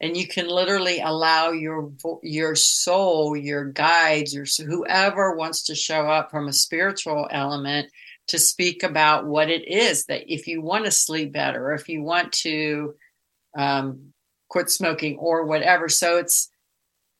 and 0.00 0.16
you 0.16 0.26
can 0.26 0.48
literally 0.48 1.00
allow 1.00 1.50
your 1.50 1.90
your 2.22 2.54
soul, 2.54 3.36
your 3.36 3.64
guides, 3.64 4.34
your 4.34 4.44
whoever 4.66 5.34
wants 5.36 5.62
to 5.64 5.74
show 5.74 6.06
up 6.06 6.30
from 6.30 6.48
a 6.48 6.52
spiritual 6.52 7.28
element 7.30 7.90
to 8.28 8.38
speak 8.38 8.82
about 8.82 9.26
what 9.26 9.50
it 9.50 9.68
is 9.68 10.06
that 10.06 10.32
if 10.32 10.46
you 10.46 10.60
want 10.60 10.84
to 10.84 10.90
sleep 10.90 11.32
better, 11.32 11.72
if 11.72 11.88
you 11.88 12.02
want 12.02 12.32
to 12.32 12.94
um, 13.56 14.12
quit 14.48 14.70
smoking 14.70 15.16
or 15.18 15.44
whatever. 15.44 15.88
So 15.88 16.18
it's 16.18 16.50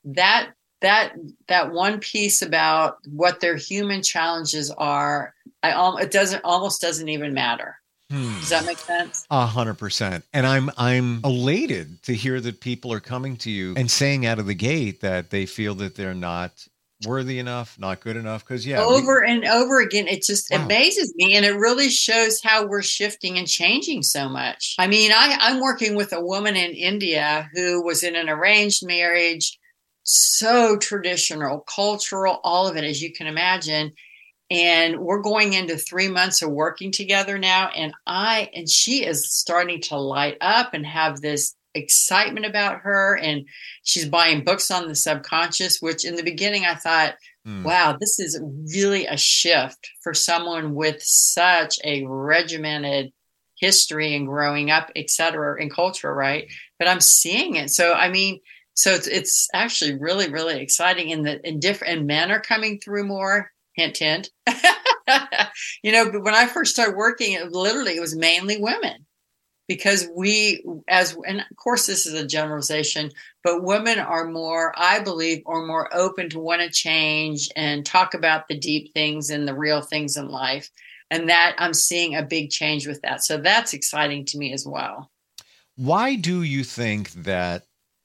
that 0.04 0.50
that 0.84 1.14
that 1.48 1.72
one 1.72 2.00
piece 2.00 2.42
about 2.42 2.98
what 3.06 3.40
their 3.40 3.56
human 3.56 4.02
challenges 4.02 4.70
are, 4.70 5.34
I 5.62 5.96
it 6.00 6.10
doesn't 6.10 6.42
almost 6.44 6.80
doesn't 6.80 7.08
even 7.08 7.34
matter. 7.34 7.76
Hmm. 8.10 8.38
Does 8.40 8.50
that 8.50 8.66
make 8.66 8.78
sense? 8.78 9.26
A 9.30 9.46
hundred 9.46 9.74
percent. 9.74 10.24
And 10.32 10.46
I'm 10.46 10.70
I'm 10.76 11.20
elated 11.24 12.02
to 12.04 12.14
hear 12.14 12.40
that 12.40 12.60
people 12.60 12.92
are 12.92 13.00
coming 13.00 13.36
to 13.38 13.50
you 13.50 13.74
and 13.76 13.90
saying 13.90 14.26
out 14.26 14.38
of 14.38 14.46
the 14.46 14.54
gate 14.54 15.00
that 15.00 15.30
they 15.30 15.46
feel 15.46 15.74
that 15.76 15.96
they're 15.96 16.14
not 16.14 16.52
worthy 17.06 17.38
enough, 17.38 17.78
not 17.78 18.00
good 18.00 18.16
enough. 18.16 18.44
Because 18.44 18.66
yeah, 18.66 18.82
over 18.82 19.22
we, 19.22 19.32
and 19.32 19.44
over 19.46 19.80
again, 19.80 20.06
it 20.06 20.22
just 20.22 20.50
wow. 20.50 20.64
amazes 20.64 21.14
me, 21.16 21.34
and 21.34 21.46
it 21.46 21.56
really 21.56 21.88
shows 21.88 22.40
how 22.42 22.66
we're 22.66 22.82
shifting 22.82 23.38
and 23.38 23.48
changing 23.48 24.02
so 24.02 24.28
much. 24.28 24.74
I 24.78 24.86
mean, 24.86 25.10
I, 25.12 25.36
I'm 25.40 25.60
working 25.60 25.94
with 25.94 26.12
a 26.12 26.20
woman 26.20 26.56
in 26.56 26.72
India 26.72 27.48
who 27.54 27.82
was 27.82 28.02
in 28.02 28.16
an 28.16 28.28
arranged 28.28 28.86
marriage, 28.86 29.58
so 30.04 30.76
traditional, 30.76 31.60
cultural, 31.60 32.40
all 32.44 32.68
of 32.68 32.76
it, 32.76 32.84
as 32.84 33.02
you 33.02 33.12
can 33.12 33.26
imagine. 33.26 33.92
And 34.50 35.00
we're 35.00 35.22
going 35.22 35.54
into 35.54 35.76
three 35.76 36.08
months 36.08 36.42
of 36.42 36.50
working 36.50 36.92
together 36.92 37.38
now, 37.38 37.68
and 37.68 37.92
I 38.06 38.50
and 38.54 38.68
she 38.68 39.04
is 39.04 39.32
starting 39.32 39.80
to 39.82 39.96
light 39.96 40.36
up 40.40 40.74
and 40.74 40.86
have 40.86 41.20
this 41.20 41.56
excitement 41.74 42.46
about 42.46 42.80
her 42.80 43.16
and 43.16 43.46
she's 43.82 44.08
buying 44.08 44.44
books 44.44 44.70
on 44.70 44.86
the 44.86 44.94
subconscious 44.94 45.78
which 45.80 46.04
in 46.04 46.14
the 46.14 46.22
beginning 46.22 46.64
i 46.64 46.74
thought 46.74 47.16
mm. 47.46 47.64
wow 47.64 47.96
this 47.98 48.20
is 48.20 48.40
really 48.72 49.06
a 49.06 49.16
shift 49.16 49.90
for 50.00 50.14
someone 50.14 50.74
with 50.74 51.02
such 51.02 51.78
a 51.82 52.04
regimented 52.06 53.12
history 53.58 54.14
and 54.14 54.28
growing 54.28 54.70
up 54.70 54.90
et 54.94 55.10
cetera 55.10 55.60
in 55.60 55.68
culture 55.68 56.14
right 56.14 56.46
but 56.78 56.86
i'm 56.86 57.00
seeing 57.00 57.56
it 57.56 57.70
so 57.70 57.92
i 57.92 58.08
mean 58.08 58.38
so 58.74 58.92
it's, 58.92 59.06
it's 59.06 59.48
actually 59.54 59.96
really 59.96 60.30
really 60.30 60.60
exciting 60.60 61.12
and 61.12 61.24
the 61.24 61.40
and 61.44 61.62
different 61.62 61.98
and 61.98 62.06
men 62.06 62.30
are 62.30 62.40
coming 62.40 62.78
through 62.78 63.06
more. 63.06 63.50
Hint 63.74 63.96
hint. 63.96 64.30
You 65.82 65.92
know 65.92 66.10
but 66.10 66.22
when 66.22 66.34
i 66.34 66.46
first 66.46 66.72
started 66.72 66.96
working 66.96 67.32
it 67.32 67.52
literally 67.52 67.96
it 67.96 68.00
was 68.00 68.16
mainly 68.16 68.58
women. 68.58 69.06
Because 69.66 70.06
we 70.14 70.62
as 70.88 71.16
and 71.26 71.40
of 71.40 71.56
course 71.56 71.86
this 71.86 72.06
is 72.06 72.14
a 72.14 72.26
generalization 72.26 73.10
but 73.42 73.62
women 73.62 73.98
are 73.98 74.26
more 74.26 74.74
i 74.76 74.98
believe 75.00 75.42
are 75.46 75.64
more 75.64 75.94
open 75.94 76.28
to 76.30 76.38
want 76.38 76.60
to 76.62 76.70
change 76.70 77.48
and 77.56 77.84
talk 77.84 78.14
about 78.14 78.48
the 78.48 78.58
deep 78.58 78.92
things 78.92 79.30
and 79.30 79.46
the 79.46 79.54
real 79.54 79.80
things 79.80 80.16
in 80.16 80.28
life. 80.28 80.70
And 81.10 81.28
that 81.28 81.54
i'm 81.58 81.74
seeing 81.74 82.14
a 82.14 82.22
big 82.22 82.50
change 82.50 82.86
with 82.86 83.02
that. 83.02 83.24
So 83.24 83.36
that's 83.36 83.74
exciting 83.74 84.24
to 84.26 84.38
me 84.38 84.52
as 84.52 84.66
well. 84.66 85.10
Why 85.76 86.14
do 86.14 86.42
you 86.42 86.64
think 86.64 87.10
that 87.12 87.64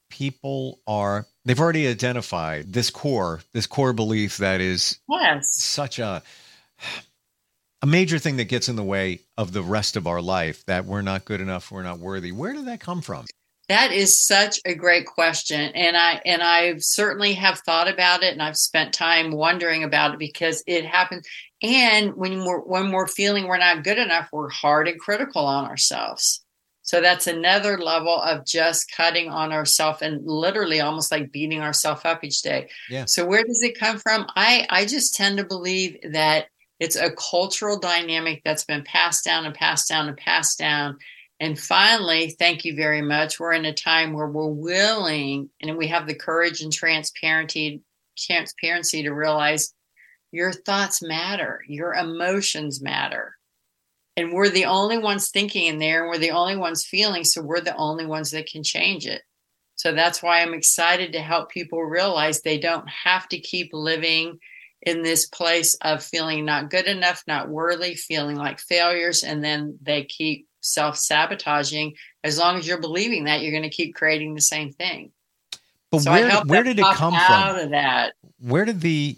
people 0.09 0.79
are 0.87 1.27
they've 1.45 1.59
already 1.59 1.87
identified 1.87 2.73
this 2.73 2.89
core 2.89 3.41
this 3.53 3.67
core 3.67 3.93
belief 3.93 4.37
that 4.37 4.61
is 4.61 4.99
yes. 5.09 5.53
such 5.55 5.99
a 5.99 6.21
a 7.81 7.87
major 7.87 8.19
thing 8.19 8.37
that 8.37 8.45
gets 8.45 8.67
in 8.67 8.75
the 8.75 8.83
way 8.83 9.21
of 9.37 9.53
the 9.53 9.63
rest 9.63 9.95
of 9.95 10.07
our 10.07 10.21
life 10.21 10.65
that 10.65 10.85
we're 10.85 11.01
not 11.01 11.25
good 11.25 11.41
enough 11.41 11.71
we're 11.71 11.83
not 11.83 11.99
worthy. 11.99 12.31
Where 12.31 12.53
did 12.53 12.65
that 12.65 12.79
come 12.79 13.01
from? 13.01 13.25
That 13.69 13.91
is 13.91 14.19
such 14.19 14.59
a 14.65 14.73
great 14.73 15.05
question 15.05 15.71
and 15.75 15.95
i 15.95 16.19
and 16.25 16.41
i 16.41 16.75
certainly 16.79 17.33
have 17.33 17.59
thought 17.59 17.87
about 17.87 18.23
it 18.23 18.33
and 18.33 18.41
i've 18.41 18.57
spent 18.57 18.93
time 18.93 19.31
wondering 19.31 19.83
about 19.83 20.13
it 20.13 20.19
because 20.19 20.63
it 20.67 20.85
happens. 20.85 21.27
And 21.61 22.15
when 22.15 22.45
we're 22.45 22.61
when 22.61 22.91
we're 22.91 23.07
feeling 23.07 23.47
we're 23.47 23.57
not 23.57 23.83
good 23.83 23.99
enough 23.99 24.29
we're 24.31 24.49
hard 24.49 24.87
and 24.87 24.99
critical 24.99 25.45
on 25.45 25.65
ourselves 25.65 26.43
so 26.89 27.01
that's 27.01 27.27
another 27.27 27.77
level 27.77 28.19
of 28.19 28.47
just 28.47 28.91
cutting 28.91 29.29
on 29.29 29.53
ourselves 29.53 30.01
and 30.01 30.25
literally 30.25 30.81
almost 30.81 31.11
like 31.11 31.31
beating 31.31 31.61
ourselves 31.61 32.01
up 32.03 32.23
each 32.23 32.41
day. 32.41 32.67
Yeah. 32.89 33.05
So 33.05 33.27
where 33.27 33.43
does 33.43 33.61
it 33.61 33.77
come 33.77 33.99
from? 33.99 34.25
I 34.35 34.65
I 34.71 34.85
just 34.85 35.13
tend 35.13 35.37
to 35.37 35.43
believe 35.43 35.99
that 36.13 36.47
it's 36.79 36.95
a 36.95 37.11
cultural 37.11 37.77
dynamic 37.77 38.41
that's 38.43 38.65
been 38.65 38.83
passed 38.83 39.23
down 39.23 39.45
and 39.45 39.53
passed 39.53 39.87
down 39.87 40.07
and 40.07 40.17
passed 40.17 40.57
down. 40.57 40.97
And 41.39 41.59
finally, 41.59 42.31
thank 42.39 42.65
you 42.65 42.75
very 42.75 43.03
much. 43.03 43.39
We're 43.39 43.53
in 43.53 43.65
a 43.65 43.73
time 43.73 44.13
where 44.13 44.27
we're 44.27 44.47
willing 44.47 45.51
and 45.61 45.77
we 45.77 45.89
have 45.89 46.07
the 46.07 46.15
courage 46.15 46.61
and 46.61 46.73
transparency 46.73 47.83
transparency 48.17 49.03
to 49.03 49.11
realize 49.11 49.75
your 50.31 50.51
thoughts 50.51 51.03
matter, 51.03 51.61
your 51.67 51.93
emotions 51.93 52.81
matter. 52.81 53.35
And 54.19 54.33
we're 54.33 54.49
the 54.49 54.65
only 54.65 54.97
ones 54.97 55.29
thinking 55.29 55.67
in 55.67 55.79
there, 55.79 56.01
and 56.01 56.09
we're 56.09 56.17
the 56.17 56.31
only 56.31 56.57
ones 56.57 56.85
feeling, 56.85 57.23
so 57.23 57.41
we're 57.41 57.61
the 57.61 57.77
only 57.77 58.05
ones 58.05 58.31
that 58.31 58.47
can 58.47 58.63
change 58.63 59.07
it. 59.07 59.21
So 59.77 59.93
that's 59.93 60.21
why 60.21 60.41
I'm 60.41 60.53
excited 60.53 61.13
to 61.13 61.21
help 61.21 61.49
people 61.49 61.81
realize 61.81 62.41
they 62.41 62.57
don't 62.57 62.85
have 62.89 63.29
to 63.29 63.39
keep 63.39 63.69
living 63.71 64.37
in 64.81 65.03
this 65.03 65.25
place 65.25 65.73
of 65.75 66.03
feeling 66.03 66.43
not 66.43 66.69
good 66.69 66.85
enough, 66.85 67.23
not 67.27 67.47
worthy, 67.47 67.95
feeling 67.95 68.35
like 68.35 68.59
failures, 68.59 69.23
and 69.23 69.41
then 69.41 69.79
they 69.81 70.03
keep 70.03 70.49
self 70.59 70.97
sabotaging. 70.97 71.95
As 72.21 72.37
long 72.37 72.57
as 72.57 72.67
you're 72.67 72.81
believing 72.81 73.23
that, 73.23 73.41
you're 73.41 73.57
going 73.57 73.63
to 73.63 73.69
keep 73.69 73.95
creating 73.95 74.35
the 74.35 74.41
same 74.41 74.73
thing. 74.73 75.13
But 75.91 76.01
so 76.01 76.11
where, 76.11 76.41
where 76.41 76.63
did 76.63 76.77
it 76.77 76.85
come 76.93 77.13
from? 77.13 77.21
Out 77.21 77.63
of 77.63 77.69
that, 77.69 78.15
where 78.41 78.65
did 78.65 78.81
the 78.81 79.15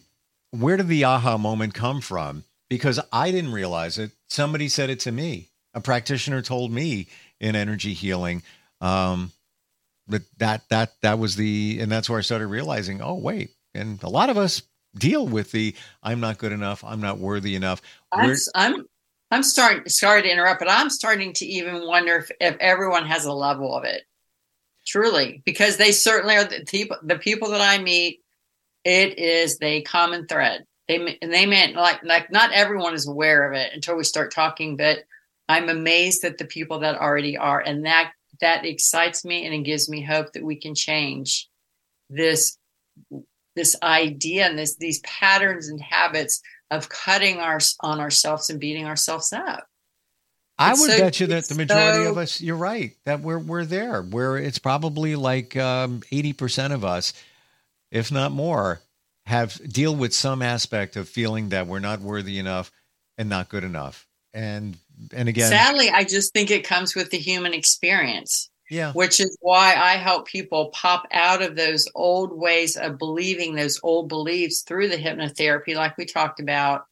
where 0.52 0.78
did 0.78 0.90
the 0.90 1.06
aha 1.06 1.40
moment 1.40 1.74
come 1.74 2.02
from? 2.02 2.44
Because 2.70 3.00
I 3.12 3.32
didn't 3.32 3.52
realize 3.52 3.98
it. 3.98 4.12
Somebody 4.32 4.70
said 4.70 4.90
it 4.90 5.02
to 5.02 5.12
me. 5.12 5.50
A 5.74 5.82
practitioner 5.82 6.42
told 6.42 6.72
me 6.72 7.08
in 7.42 7.54
energy 7.54 7.94
healing 7.94 8.44
um, 8.80 9.34
that 10.08 10.22
that 10.38 10.70
that 10.70 10.94
that 11.02 11.20
was 11.20 11.36
the, 11.36 11.80
and 11.82 11.92
that's 11.92 12.10
where 12.10 12.18
I 12.18 12.22
started 12.22 12.48
realizing. 12.48 13.02
Oh 13.02 13.16
wait, 13.16 13.50
and 13.74 14.02
a 14.04 14.10
lot 14.10 14.30
of 14.30 14.38
us 14.38 14.64
deal 14.96 15.28
with 15.28 15.52
the 15.52 15.76
I'm 16.02 16.22
not 16.22 16.38
good 16.38 16.54
enough, 16.54 16.82
I'm 16.82 17.02
not 17.02 17.18
worthy 17.18 17.56
enough. 17.56 17.82
I'm, 18.14 18.34
I'm 18.56 18.86
I'm 19.32 19.44
starting 19.44 19.90
sorry 19.90 20.22
to 20.22 20.32
interrupt, 20.32 20.60
but 20.60 20.72
I'm 20.72 20.90
starting 20.90 21.34
to 21.34 21.46
even 21.46 21.86
wonder 21.86 22.16
if, 22.16 22.32
if 22.40 22.56
everyone 22.62 23.08
has 23.08 23.26
a 23.26 23.34
level 23.34 23.76
of 23.76 23.84
it. 23.84 24.04
Truly, 24.88 25.42
because 25.44 25.76
they 25.76 25.92
certainly 25.92 26.38
are 26.38 26.46
the 26.46 26.64
people 26.66 26.96
the 27.04 27.20
people 27.20 27.50
that 27.50 27.60
I 27.60 27.84
meet, 27.84 28.22
it 28.86 29.20
is 29.20 29.58
the 29.58 29.82
common 29.82 30.26
thread. 30.26 30.64
They 30.92 31.18
they 31.22 31.46
meant 31.46 31.76
like 31.76 32.04
like 32.04 32.32
not 32.32 32.52
everyone 32.52 32.94
is 32.94 33.08
aware 33.08 33.50
of 33.50 33.56
it 33.56 33.72
until 33.74 33.96
we 33.96 34.04
start 34.04 34.34
talking, 34.34 34.76
but 34.76 35.00
I'm 35.48 35.70
amazed 35.70 36.26
at 36.26 36.38
the 36.38 36.46
people 36.46 36.80
that 36.80 36.98
already 37.00 37.38
are, 37.38 37.62
and 37.62 37.86
that 37.86 38.12
that 38.42 38.66
excites 38.66 39.24
me 39.24 39.46
and 39.46 39.54
it 39.54 39.64
gives 39.64 39.88
me 39.88 40.02
hope 40.02 40.34
that 40.34 40.44
we 40.44 40.58
can 40.58 40.76
change 40.76 41.48
this 42.10 42.58
this 43.56 43.76
idea 43.82 44.48
and 44.48 44.60
this 44.60 44.76
these 44.76 45.00
patterns 45.00 45.70
and 45.70 45.80
habits 45.80 46.42
of 46.72 46.90
cutting 46.90 47.40
our 47.40 47.60
on 47.80 48.02
ourselves 48.02 48.50
and 48.50 48.60
beating 48.60 48.86
ourselves 48.86 49.32
up. 49.32 49.66
I 50.58 50.72
would 50.72 50.92
so, 50.92 50.98
bet 50.98 51.20
you 51.22 51.28
that 51.28 51.46
the 51.46 51.56
majority 51.56 52.04
so, 52.04 52.12
of 52.12 52.18
us, 52.18 52.42
you're 52.42 52.58
right, 52.58 52.92
that 53.06 53.22
we're 53.22 53.40
we're 53.40 53.66
there. 53.66 54.02
Where 54.02 54.38
it's 54.38 54.60
probably 54.60 55.16
like 55.16 55.56
um, 55.56 56.02
eighty 56.12 56.32
um, 56.32 56.36
percent 56.36 56.74
of 56.74 56.84
us, 56.84 57.14
if 57.92 58.12
not 58.12 58.34
more, 58.34 58.82
have 59.32 59.60
deal 59.72 59.96
with 59.96 60.14
some 60.14 60.42
aspect 60.42 60.98
of 60.98 61.08
feeling 61.08 61.50
that 61.50 61.66
we're 61.66 61.80
not 61.80 62.02
worthy 62.02 62.38
enough 62.38 62.70
and 63.18 63.30
not 63.30 63.48
good 63.48 63.64
enough. 63.64 64.06
And 64.34 64.78
and 65.16 65.30
again, 65.30 65.50
sadly, 65.50 65.90
I 65.90 66.04
just 66.04 66.34
think 66.34 66.52
it 66.52 66.66
comes 66.66 66.96
with 66.96 67.10
the 67.12 67.18
human 67.18 67.54
experience. 67.54 68.50
Yeah. 68.70 68.94
Which 68.94 69.20
is 69.20 69.38
why 69.42 69.76
I 69.76 69.94
help 69.94 70.28
people 70.28 70.70
pop 70.74 71.06
out 71.12 71.42
of 71.42 71.56
those 71.56 71.86
old 71.94 72.32
ways 72.38 72.78
of 72.78 72.98
believing, 72.98 73.56
those 73.56 73.80
old 73.84 74.08
beliefs 74.08 74.62
through 74.62 74.88
the 74.88 74.98
hypnotherapy, 74.98 75.76
like 75.76 75.98
we 75.98 76.06
talked 76.06 76.40
about, 76.40 76.86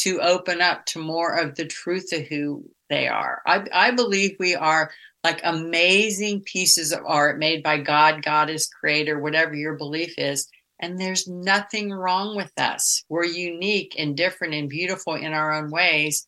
to 0.00 0.20
open 0.20 0.60
up 0.60 0.84
to 0.86 0.98
more 0.98 1.34
of 1.34 1.54
the 1.54 1.64
truth 1.66 2.12
of 2.12 2.26
who 2.26 2.68
they 2.90 3.08
are. 3.08 3.40
I, 3.46 3.64
I 3.72 3.90
believe 3.92 4.36
we 4.38 4.54
are 4.54 4.90
like 5.22 5.40
amazing 5.44 6.42
pieces 6.42 6.92
of 6.92 7.00
art 7.06 7.38
made 7.38 7.62
by 7.62 7.78
God, 7.78 8.22
Goddess, 8.22 8.68
Creator, 8.68 9.18
whatever 9.18 9.54
your 9.54 9.76
belief 9.76 10.18
is. 10.18 10.46
And 10.80 10.98
there's 10.98 11.28
nothing 11.28 11.92
wrong 11.92 12.36
with 12.36 12.52
us. 12.58 13.04
We're 13.08 13.24
unique 13.24 13.94
and 13.98 14.16
different 14.16 14.54
and 14.54 14.68
beautiful 14.68 15.14
in 15.14 15.32
our 15.32 15.52
own 15.52 15.70
ways. 15.70 16.26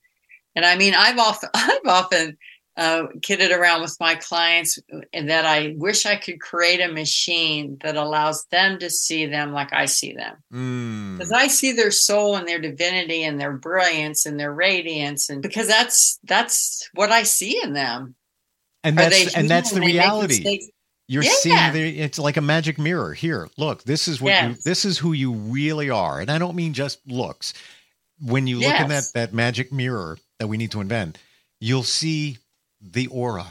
And 0.54 0.64
I 0.64 0.76
mean, 0.76 0.94
I've 0.94 1.18
often, 1.18 1.50
I've 1.54 1.86
often 1.86 2.38
uh, 2.76 3.06
kidded 3.22 3.52
around 3.52 3.80
with 3.80 3.96
my 4.00 4.14
clients 4.16 4.78
and 5.12 5.30
that 5.30 5.46
I 5.46 5.74
wish 5.78 6.04
I 6.04 6.16
could 6.16 6.40
create 6.40 6.80
a 6.80 6.92
machine 6.92 7.78
that 7.82 7.96
allows 7.96 8.44
them 8.50 8.78
to 8.80 8.90
see 8.90 9.26
them 9.26 9.52
like 9.52 9.72
I 9.72 9.86
see 9.86 10.12
them. 10.12 10.36
Because 11.16 11.32
mm. 11.32 11.36
I 11.36 11.46
see 11.48 11.72
their 11.72 11.90
soul 11.90 12.36
and 12.36 12.46
their 12.46 12.60
divinity 12.60 13.24
and 13.24 13.40
their 13.40 13.52
brilliance 13.52 14.26
and 14.26 14.38
their 14.38 14.52
radiance, 14.52 15.30
and 15.30 15.40
because 15.40 15.68
that's 15.68 16.18
that's 16.24 16.88
what 16.92 17.10
I 17.10 17.22
see 17.22 17.62
in 17.62 17.72
them. 17.72 18.14
And 18.84 18.96
that's 18.98 19.34
and 19.34 19.48
that's 19.48 19.72
the 19.72 19.80
reality. 19.80 20.70
You're 21.08 21.22
yeah. 21.22 21.30
seeing 21.30 21.72
the, 21.72 22.00
it's 22.00 22.18
like 22.18 22.36
a 22.36 22.40
magic 22.40 22.78
mirror. 22.78 23.14
Here, 23.14 23.48
look, 23.56 23.84
this 23.84 24.08
is 24.08 24.20
what 24.20 24.30
yes. 24.30 24.48
you 24.48 24.62
this 24.64 24.84
is 24.84 24.98
who 24.98 25.12
you 25.12 25.32
really 25.32 25.88
are. 25.88 26.20
And 26.20 26.30
I 26.30 26.38
don't 26.38 26.56
mean 26.56 26.72
just 26.72 26.98
looks. 27.06 27.54
When 28.20 28.46
you 28.46 28.56
look 28.56 28.70
yes. 28.70 28.82
in 28.82 28.88
that 28.88 29.04
that 29.14 29.34
magic 29.34 29.72
mirror 29.72 30.18
that 30.38 30.48
we 30.48 30.56
need 30.56 30.72
to 30.72 30.80
invent, 30.80 31.18
you'll 31.60 31.82
see 31.82 32.38
the 32.80 33.06
aura. 33.08 33.46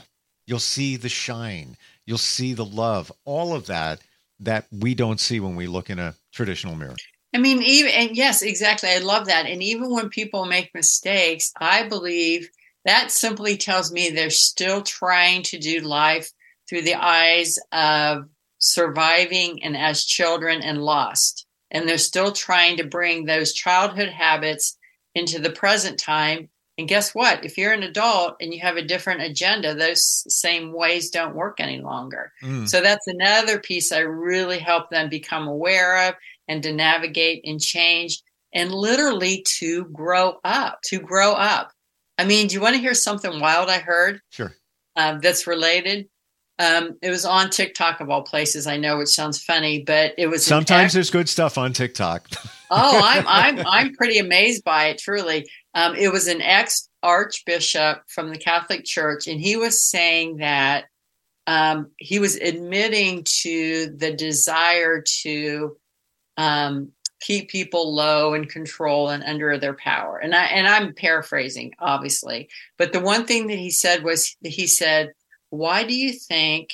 You'll 0.48 0.60
see 0.60 0.98
the 0.98 1.10
shine. 1.10 1.78
You'll 2.06 2.18
see 2.18 2.54
the 2.54 2.66
love. 2.66 3.12
All 3.24 3.56
of 3.56 3.68
that 3.68 4.00
that 4.42 4.66
we 4.72 4.94
don't 4.94 5.20
see 5.20 5.40
when 5.40 5.56
we 5.56 5.68
look 5.68 5.90
in 5.90 5.98
a 5.98 6.16
traditional 6.34 6.76
mirror. 6.76 6.96
I 7.34 7.38
mean, 7.38 7.62
even 7.64 7.92
and 7.92 8.18
yes, 8.18 8.42
exactly. 8.42 8.90
I 8.90 9.00
love 9.00 9.28
that. 9.28 9.46
And 9.46 9.64
even 9.64 9.92
when 9.92 10.10
people 10.10 10.46
make 10.46 10.74
mistakes, 10.74 11.54
I 11.60 11.88
believe 11.88 12.50
that 12.86 13.12
simply 13.12 13.58
tells 13.58 13.92
me 13.92 14.10
they're 14.10 14.30
still 14.30 14.82
trying 14.82 15.44
to 15.44 15.58
do 15.58 15.80
life 15.82 16.32
through 16.68 16.82
the 16.84 16.96
eyes 16.96 17.58
of 17.72 18.26
surviving 18.60 19.64
and 19.64 19.78
as 19.78 20.06
children 20.06 20.62
and 20.62 20.82
lost. 20.82 21.46
And 21.72 21.88
they're 21.88 21.98
still 21.98 22.32
trying 22.32 22.78
to 22.78 22.84
bring 22.84 23.26
those 23.26 23.54
childhood 23.54 24.10
habits 24.10 24.78
into 25.14 25.40
the 25.40 25.52
present 25.52 26.00
time. 26.00 26.50
And 26.78 26.88
guess 26.88 27.16
what? 27.16 27.46
If 27.46 27.58
you're 27.58 27.72
an 27.72 27.84
adult 27.84 28.36
and 28.42 28.54
you 28.54 28.60
have 28.62 28.76
a 28.76 28.82
different 28.82 29.22
agenda, 29.22 29.74
those 29.74 30.24
same 30.28 30.74
ways 30.74 31.10
don't 31.10 31.36
work 31.36 31.60
any 31.60 31.80
longer. 31.80 32.34
Mm. 32.44 32.68
So 32.68 32.82
that's 32.82 33.08
another 33.08 33.60
piece 33.60 33.92
I 33.92 34.00
really 34.00 34.60
help 34.60 34.90
them 34.90 35.10
become 35.10 35.48
aware 35.48 36.10
of 36.10 36.16
and 36.48 36.62
to 36.64 36.74
navigate 36.74 37.44
and 37.46 37.62
change 37.62 38.22
and 38.54 38.72
literally 38.72 39.44
to 39.60 39.86
grow 39.86 40.40
up, 40.44 40.80
to 40.86 41.00
grow 41.00 41.34
up. 41.34 41.72
I 42.18 42.26
mean, 42.26 42.48
do 42.48 42.56
you 42.56 42.62
want 42.62 42.76
to 42.76 42.82
hear 42.82 42.94
something 42.94 43.40
wild 43.40 43.70
I 43.70 43.80
heard? 43.80 44.22
Sure. 44.30 44.54
Uh, 44.96 45.18
that's 45.20 45.48
related. 45.48 46.08
Um, 46.58 46.98
it 47.02 47.10
was 47.10 47.26
on 47.26 47.50
TikTok 47.50 48.00
of 48.00 48.10
all 48.10 48.24
places. 48.24 48.66
I 48.66 48.78
know 48.78 49.02
it 49.02 49.08
sounds 49.08 49.44
funny, 49.44 49.84
but 49.84 50.14
it 50.18 50.28
was 50.28 50.46
sometimes 50.46 50.94
there's 50.94 51.10
good 51.10 51.28
stuff 51.28 51.58
on 51.58 51.74
TikTok. 51.74 52.30
oh, 52.72 53.02
I'm 53.04 53.26
I'm 53.28 53.68
I'm 53.68 53.94
pretty 53.94 54.20
amazed 54.20 54.64
by 54.64 54.86
it. 54.88 54.98
Truly, 54.98 55.50
um, 55.74 55.96
it 55.96 56.12
was 56.12 56.28
an 56.28 56.42
ex 56.42 56.90
archbishop 57.04 58.04
from 58.08 58.30
the 58.30 58.38
Catholic 58.38 58.86
Church, 58.86 59.28
and 59.28 59.40
he 59.40 59.58
was 59.58 59.84
saying 59.84 60.38
that 60.38 60.86
um, 61.48 61.92
he 61.98 62.20
was 62.20 62.36
admitting 62.38 63.24
to 63.42 63.94
the 63.98 64.14
desire 64.14 65.04
to 65.22 65.78
um, 66.38 66.92
keep 67.20 67.50
people 67.50 67.94
low 67.94 68.34
and 68.34 68.50
control 68.50 69.10
and 69.10 69.24
under 69.24 69.58
their 69.58 69.74
power. 69.74 70.18
And 70.18 70.36
I 70.36 70.46
and 70.46 70.68
I'm 70.68 70.94
paraphrasing, 70.94 71.74
obviously, 71.80 72.50
but 72.78 72.94
the 72.94 73.00
one 73.00 73.26
thing 73.26 73.48
that 73.48 73.58
he 73.58 73.72
said 73.72 74.04
was 74.04 74.36
he 74.44 74.68
said, 74.68 75.14
"Why 75.50 75.84
do 75.84 75.96
you 75.96 76.14
think?" 76.14 76.74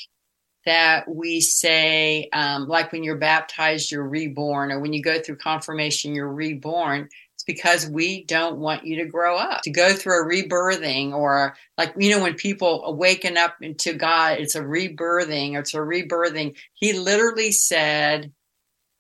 That 0.66 1.10
we 1.10 1.42
say, 1.42 2.30
um, 2.34 2.68
like 2.68 2.92
when 2.92 3.04
you're 3.04 3.18
baptized, 3.18 3.92
you're 3.92 4.08
reborn, 4.08 4.72
or 4.72 4.80
when 4.80 4.94
you 4.94 5.01
go 5.01 5.20
through 5.20 5.38
confirmation, 5.38 6.13
you're 6.13 6.32
reborn. 6.32 7.10
It's 7.34 7.44
because 7.44 7.90
we 7.90 8.25
don't 8.25 8.60
want 8.60 8.86
you 8.86 8.98
to 8.98 9.10
grow 9.10 9.38
up, 9.38 9.63
to 9.63 9.72
go 9.72 9.92
through 9.94 10.22
a 10.22 10.25
rebirthing, 10.28 11.13
or 11.13 11.56
like, 11.80 11.96
you 11.98 12.12
know, 12.12 12.22
when 12.22 12.36
people 12.36 12.86
awaken 12.86 13.38
up 13.38 13.56
into 13.62 13.96
God, 13.96 14.38
it's 14.40 14.54
a 14.54 14.62
rebirthing, 14.62 15.56
or 15.56 15.62
it's 15.62 15.74
a 15.74 15.78
rebirthing. 15.78 16.56
He 16.75 16.94
literally 16.94 17.51
said, 17.51 18.32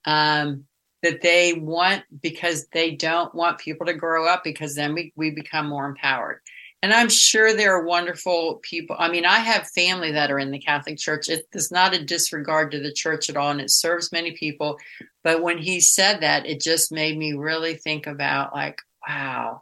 um, 0.05 0.63
that 1.03 1.21
they 1.21 1.53
want 1.53 2.03
because 2.21 2.65
they 2.73 2.91
don't 2.91 3.35
want 3.35 3.59
people 3.59 3.85
to 3.85 3.93
grow 3.93 4.27
up 4.27 4.43
because 4.43 4.73
then 4.73 4.95
we, 4.95 5.13
we 5.15 5.29
become 5.29 5.67
more 5.67 5.85
empowered. 5.85 6.41
And 6.83 6.93
I'm 6.93 7.09
sure 7.09 7.53
there 7.53 7.75
are 7.75 7.85
wonderful 7.85 8.59
people. 8.63 8.95
I 8.97 9.09
mean, 9.09 9.23
I 9.23 9.37
have 9.37 9.69
family 9.69 10.11
that 10.13 10.31
are 10.31 10.39
in 10.39 10.49
the 10.49 10.59
Catholic 10.59 10.97
Church. 10.97 11.29
It 11.29 11.45
is 11.53 11.71
not 11.71 11.93
a 11.93 12.03
disregard 12.03 12.71
to 12.71 12.79
the 12.79 12.91
church 12.91 13.29
at 13.29 13.37
all, 13.37 13.51
and 13.51 13.61
it 13.61 13.69
serves 13.69 14.11
many 14.11 14.31
people. 14.31 14.79
But 15.23 15.43
when 15.43 15.59
he 15.59 15.79
said 15.79 16.21
that, 16.21 16.47
it 16.47 16.59
just 16.59 16.91
made 16.91 17.17
me 17.17 17.33
really 17.33 17.75
think 17.75 18.07
about, 18.07 18.53
like, 18.53 18.81
wow, 19.07 19.61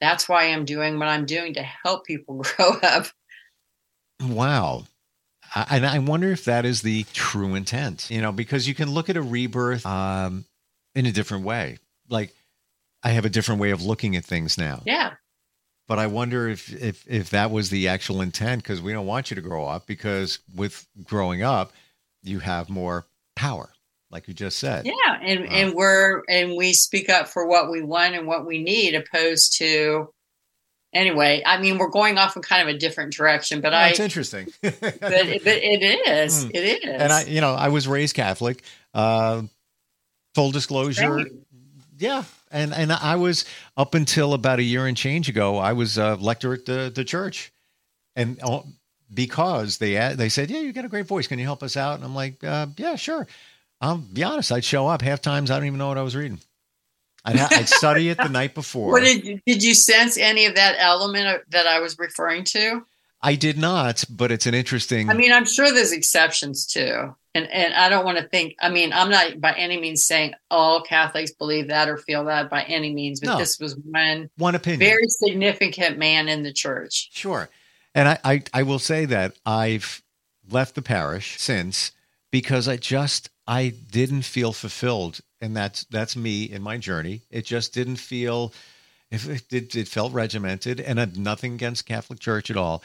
that's 0.00 0.28
why 0.28 0.44
I'm 0.44 0.64
doing 0.64 0.98
what 0.98 1.08
I'm 1.08 1.26
doing 1.26 1.54
to 1.54 1.62
help 1.62 2.04
people 2.04 2.44
grow 2.56 2.72
up. 2.82 3.06
Wow. 4.20 4.84
And 5.70 5.84
I 5.84 5.98
wonder 5.98 6.30
if 6.30 6.44
that 6.46 6.64
is 6.64 6.82
the 6.82 7.04
true 7.12 7.54
intent, 7.54 8.10
you 8.10 8.22
know, 8.22 8.32
because 8.32 8.66
you 8.66 8.74
can 8.74 8.90
look 8.90 9.10
at 9.10 9.16
a 9.16 9.22
rebirth 9.22 9.84
um, 9.84 10.44
in 10.94 11.06
a 11.06 11.12
different 11.12 11.44
way. 11.44 11.78
Like 12.08 12.34
I 13.02 13.10
have 13.10 13.24
a 13.24 13.30
different 13.30 13.60
way 13.60 13.70
of 13.70 13.84
looking 13.84 14.16
at 14.16 14.24
things 14.24 14.56
now. 14.56 14.82
Yeah. 14.86 15.14
But 15.88 15.98
I 15.98 16.06
wonder 16.06 16.48
if 16.48 16.72
if 16.72 17.04
if 17.08 17.30
that 17.30 17.50
was 17.50 17.70
the 17.70 17.88
actual 17.88 18.20
intent 18.20 18.62
because 18.62 18.80
we 18.80 18.92
don't 18.92 19.06
want 19.06 19.30
you 19.30 19.34
to 19.34 19.42
grow 19.42 19.66
up 19.66 19.86
because 19.86 20.38
with 20.54 20.86
growing 21.04 21.42
up 21.42 21.72
you 22.22 22.38
have 22.38 22.70
more 22.70 23.06
power 23.34 23.70
like 24.10 24.28
you 24.28 24.34
just 24.34 24.58
said. 24.58 24.86
Yeah, 24.86 25.18
and 25.20 25.40
uh, 25.40 25.50
and 25.50 25.74
we're 25.74 26.22
and 26.28 26.56
we 26.56 26.72
speak 26.72 27.08
up 27.08 27.28
for 27.28 27.46
what 27.46 27.70
we 27.70 27.82
want 27.82 28.14
and 28.14 28.26
what 28.26 28.46
we 28.46 28.62
need 28.62 28.94
opposed 28.94 29.58
to 29.58 30.12
anyway, 30.92 31.42
I 31.44 31.60
mean, 31.60 31.78
we're 31.78 31.90
going 31.90 32.18
off 32.18 32.36
in 32.36 32.42
kind 32.42 32.68
of 32.68 32.74
a 32.74 32.78
different 32.78 33.12
direction, 33.12 33.60
but 33.60 33.74
I. 33.74 33.88
It's 33.88 34.00
interesting. 34.00 34.48
but, 34.62 34.80
but 34.80 35.02
it 35.02 36.08
is. 36.08 36.44
Mm. 36.44 36.50
It 36.54 36.84
is. 36.84 36.90
And 36.90 37.12
I, 37.12 37.24
you 37.24 37.40
know, 37.40 37.54
I 37.54 37.68
was 37.68 37.88
raised 37.88 38.14
Catholic. 38.14 38.62
Uh, 38.94 39.42
full 40.34 40.50
disclosure. 40.50 41.26
Yeah. 41.98 42.24
And, 42.52 42.72
and 42.74 42.92
I 42.92 43.16
was 43.16 43.44
up 43.76 43.94
until 43.94 44.34
about 44.34 44.58
a 44.58 44.62
year 44.62 44.86
and 44.86 44.96
change 44.96 45.28
ago, 45.28 45.58
I 45.58 45.72
was 45.72 45.98
a 45.98 46.16
lector 46.16 46.52
at 46.52 46.66
the, 46.66 46.92
the 46.94 47.04
church. 47.04 47.52
And 48.14 48.38
because 49.12 49.78
they, 49.78 49.94
they 50.14 50.28
said, 50.28 50.50
yeah, 50.50 50.60
you 50.60 50.72
got 50.72 50.84
a 50.84 50.88
great 50.88 51.06
voice. 51.06 51.26
Can 51.26 51.38
you 51.38 51.44
help 51.44 51.62
us 51.62 51.76
out? 51.76 51.96
And 51.96 52.04
I'm 52.04 52.14
like, 52.14 52.42
uh, 52.44 52.66
yeah, 52.76 52.96
sure. 52.96 53.26
I'll 53.80 53.98
be 53.98 54.22
honest. 54.22 54.52
I'd 54.52 54.64
show 54.64 54.86
up 54.86 55.02
half 55.02 55.20
times. 55.20 55.50
I 55.50 55.56
don't 55.56 55.66
even 55.66 55.78
know 55.78 55.88
what 55.88 55.98
I 55.98 56.02
was 56.02 56.14
reading. 56.14 56.40
I'd, 57.24 57.36
ha- 57.36 57.48
I'd 57.50 57.68
study 57.68 58.08
it 58.08 58.18
the 58.18 58.28
night 58.28 58.54
before. 58.54 58.92
What 58.92 59.02
did 59.02 59.24
you, 59.24 59.40
did 59.46 59.62
you 59.62 59.74
sense 59.74 60.16
any 60.16 60.46
of 60.46 60.54
that 60.56 60.76
element 60.78 61.42
that 61.50 61.66
I 61.66 61.80
was 61.80 61.98
referring 61.98 62.44
to? 62.44 62.84
I 63.20 63.36
did 63.36 63.58
not, 63.58 64.04
but 64.10 64.32
it's 64.32 64.46
an 64.46 64.54
interesting. 64.54 65.08
I 65.08 65.14
mean, 65.14 65.32
I'm 65.32 65.44
sure 65.44 65.72
there's 65.72 65.92
exceptions 65.92 66.66
too, 66.66 67.14
and 67.34 67.50
and 67.50 67.74
I 67.74 67.88
don't 67.88 68.04
want 68.04 68.18
to 68.18 68.28
think. 68.28 68.54
I 68.60 68.70
mean, 68.70 68.92
I'm 68.92 69.10
not 69.10 69.40
by 69.40 69.52
any 69.52 69.80
means 69.80 70.04
saying 70.04 70.34
all 70.50 70.82
Catholics 70.82 71.32
believe 71.32 71.68
that 71.68 71.88
or 71.88 71.96
feel 71.96 72.24
that 72.26 72.50
by 72.50 72.62
any 72.62 72.92
means, 72.92 73.20
but 73.20 73.30
no. 73.30 73.38
this 73.38 73.58
was 73.58 73.76
one 73.76 74.30
one 74.36 74.54
opinion, 74.54 74.80
very 74.80 75.08
significant 75.08 75.98
man 75.98 76.28
in 76.28 76.42
the 76.42 76.52
church. 76.52 77.10
Sure, 77.12 77.48
and 77.94 78.08
I, 78.08 78.18
I 78.24 78.42
I 78.52 78.62
will 78.62 78.78
say 78.78 79.04
that 79.06 79.34
I've 79.46 80.02
left 80.50 80.74
the 80.74 80.82
parish 80.82 81.38
since 81.38 81.92
because 82.30 82.68
I 82.68 82.76
just 82.76 83.30
I 83.46 83.72
didn't 83.90 84.22
feel 84.22 84.52
fulfilled 84.52 85.20
and 85.42 85.56
that's 85.56 85.84
that's 85.84 86.16
me 86.16 86.44
in 86.44 86.62
my 86.62 86.78
journey. 86.78 87.22
It 87.30 87.44
just 87.44 87.74
didn't 87.74 87.96
feel 87.96 88.54
it, 89.10 89.52
it, 89.52 89.76
it 89.76 89.88
felt 89.88 90.12
regimented 90.12 90.80
and 90.80 90.98
had 90.98 91.18
nothing 91.18 91.54
against 91.54 91.84
Catholic 91.84 92.20
Church 92.20 92.50
at 92.50 92.56
all. 92.56 92.82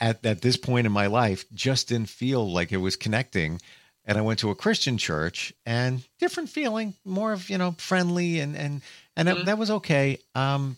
At 0.00 0.24
at 0.24 0.40
this 0.40 0.56
point 0.56 0.86
in 0.86 0.92
my 0.92 1.06
life, 1.06 1.44
just 1.52 1.88
didn't 1.88 2.08
feel 2.08 2.50
like 2.50 2.72
it 2.72 2.78
was 2.78 2.96
connecting. 2.96 3.60
And 4.04 4.18
I 4.18 4.22
went 4.22 4.38
to 4.40 4.50
a 4.50 4.54
Christian 4.54 4.98
church 4.98 5.52
and 5.66 6.02
different 6.18 6.48
feeling, 6.48 6.94
more 7.04 7.32
of 7.32 7.50
you 7.50 7.58
know 7.58 7.72
friendly 7.72 8.40
and 8.40 8.56
and 8.56 8.82
and 9.16 9.28
mm-hmm. 9.28 9.44
that 9.44 9.58
was 9.58 9.70
okay. 9.70 10.18
Um, 10.34 10.76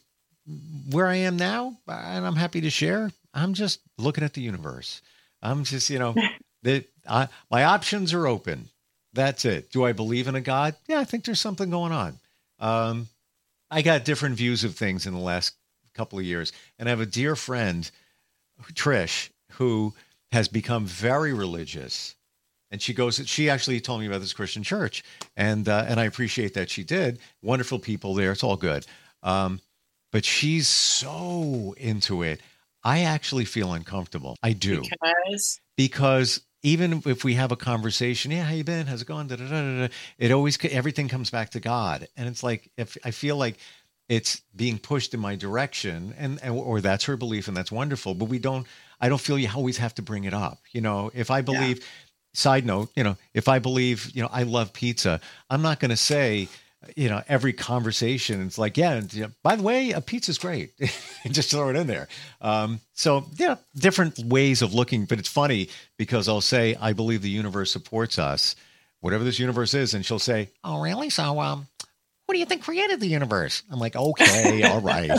where 0.91 1.07
I 1.07 1.17
am 1.17 1.37
now, 1.37 1.79
and 1.87 2.27
I'm 2.27 2.37
happy 2.37 2.61
to 2.63 2.71
share. 2.71 3.11
I'm 3.33 3.55
just 3.55 3.81
looking 3.97 4.25
at 4.25 4.35
the 4.35 4.41
universe. 4.41 5.01
I'm 5.41 5.65
just 5.65 5.89
you 5.89 5.99
know 5.99 6.15
the 6.63 6.85
I, 7.09 7.29
my 7.51 7.65
options 7.65 8.13
are 8.13 8.27
open. 8.27 8.69
That's 9.15 9.45
it. 9.45 9.71
Do 9.71 9.85
I 9.85 9.93
believe 9.93 10.27
in 10.27 10.35
a 10.35 10.41
God? 10.41 10.75
Yeah, 10.89 10.99
I 10.99 11.05
think 11.05 11.25
there's 11.25 11.41
something 11.41 11.71
going 11.71 11.93
on. 11.93 12.19
Um, 12.59 13.09
I 13.71 13.83
got 13.83 14.05
different 14.05 14.37
views 14.37 14.65
of 14.65 14.75
things 14.75 15.07
in 15.07 15.13
the 15.13 15.21
last 15.21 15.55
couple 15.95 16.19
of 16.19 16.25
years, 16.25 16.53
and 16.79 16.89
I 16.89 16.91
have 16.91 17.01
a 17.01 17.07
dear 17.07 17.37
friend, 17.37 17.91
Trish, 18.73 19.31
who 19.53 19.95
has 20.31 20.49
become 20.49 20.87
very 20.87 21.33
religious. 21.33 22.15
And 22.73 22.83
she 22.83 22.95
goes. 22.95 23.21
She 23.27 23.49
actually 23.51 23.81
told 23.81 24.01
me 24.01 24.07
about 24.07 24.23
this 24.23 24.33
Christian 24.33 24.65
church, 24.65 25.05
and 25.37 25.69
uh, 25.69 25.85
and 25.87 26.01
I 26.01 26.05
appreciate 26.05 26.55
that 26.55 26.71
she 26.71 26.83
did. 26.83 27.21
Wonderful 27.43 27.79
people 27.79 28.15
there. 28.15 28.33
It's 28.33 28.43
all 28.43 28.57
good. 28.57 28.87
Um, 29.23 29.61
but 30.11 30.25
she's 30.25 30.69
so 30.69 31.75
into 31.77 32.23
it. 32.23 32.41
I 32.83 33.03
actually 33.03 33.45
feel 33.45 33.73
uncomfortable. 33.73 34.37
I 34.43 34.55
do 34.55 34.83
because 34.83 35.61
because 35.77 36.41
even 36.63 37.03
if 37.07 37.25
we 37.25 37.35
have 37.35 37.53
a 37.53 37.57
conversation, 37.57 38.31
yeah, 38.31 38.45
how 38.45 38.55
you 38.55 38.65
been? 38.65 38.87
How's 38.87 39.03
it 39.03 39.09
going? 39.09 39.27
Da, 39.27 39.37
da, 39.37 39.49
da, 39.49 39.89
it 40.19 40.33
always 40.33 40.59
everything 40.65 41.09
comes 41.09 41.31
back 41.31 41.51
to 41.51 41.61
God, 41.61 42.09
and 42.17 42.29
it's 42.29 42.43
like 42.43 42.71
if 42.77 42.97
I 43.05 43.11
feel 43.11 43.37
like 43.37 43.59
it's 44.09 44.43
being 44.55 44.79
pushed 44.79 45.15
in 45.15 45.21
my 45.21 45.37
direction, 45.37 46.15
and, 46.19 46.41
and 46.43 46.55
or 46.55 46.81
that's 46.81 47.05
her 47.05 47.17
belief, 47.17 47.49
and 47.49 47.57
that's 47.57 47.73
wonderful. 47.73 48.15
But 48.15 48.27
we 48.27 48.39
don't. 48.39 48.67
I 49.01 49.09
don't 49.09 49.21
feel 49.21 49.39
you 49.39 49.49
always 49.55 49.79
have 49.79 49.95
to 49.97 50.03
bring 50.03 50.25
it 50.25 50.35
up. 50.35 50.61
You 50.73 50.81
know, 50.81 51.11
if 51.15 51.31
I 51.31 51.43
believe. 51.43 51.79
Yeah. 51.79 51.85
Side 52.35 52.65
note, 52.65 52.91
you 52.97 53.05
know, 53.05 53.17
if 53.35 53.49
I 53.49 53.59
believe, 53.59 54.11
you 54.15 54.23
know, 54.23 54.29
I 54.33 54.45
love 54.45 54.73
pizza, 54.73 55.21
I'm 55.51 55.63
not 55.63 55.81
going 55.81 55.91
to 55.91 55.97
say, 55.97 56.49
you 56.97 57.09
know, 57.09 57.23
every 57.29 57.53
conversation. 57.53 58.45
It's 58.47 58.59
like, 58.59 58.77
yeah, 58.77 59.01
you 59.11 59.23
know, 59.23 59.31
by 59.43 59.57
the 59.57 59.63
way, 59.63 59.93
a 59.93 60.01
pizza's 60.01 60.39
great. 60.39 60.73
Just 61.31 61.51
throw 61.51 61.69
it 61.69 61.77
in 61.77 61.87
there. 61.87 62.09
Um, 62.41 62.81
so, 62.95 63.27
yeah, 63.37 63.57
different 63.77 64.19
ways 64.19 64.63
of 64.63 64.75
looking. 64.75 65.05
But 65.05 65.19
it's 65.19 65.29
funny 65.29 65.69
because 65.97 66.29
I'll 66.29 66.41
say, 66.41 66.77
I 66.81 66.93
believe 66.93 67.23
the 67.23 67.31
universe 67.31 67.71
supports 67.71 68.19
us, 68.19 68.57
whatever 69.01 69.25
this 69.25 69.39
universe 69.39 69.75
is. 69.75 69.95
And 69.95 70.05
she'll 70.05 70.19
say, 70.19 70.51
oh, 70.65 70.81
really? 70.81 71.11
So, 71.11 71.41
um, 71.41 71.67
what 72.27 72.35
do 72.35 72.39
you 72.41 72.47
think 72.47 72.65
created 72.65 73.01
the 73.01 73.09
universe? 73.09 73.63
I'm 73.71 73.79
like, 73.79 73.95
okay, 73.95 74.63
all 74.65 74.81
right. 74.81 75.11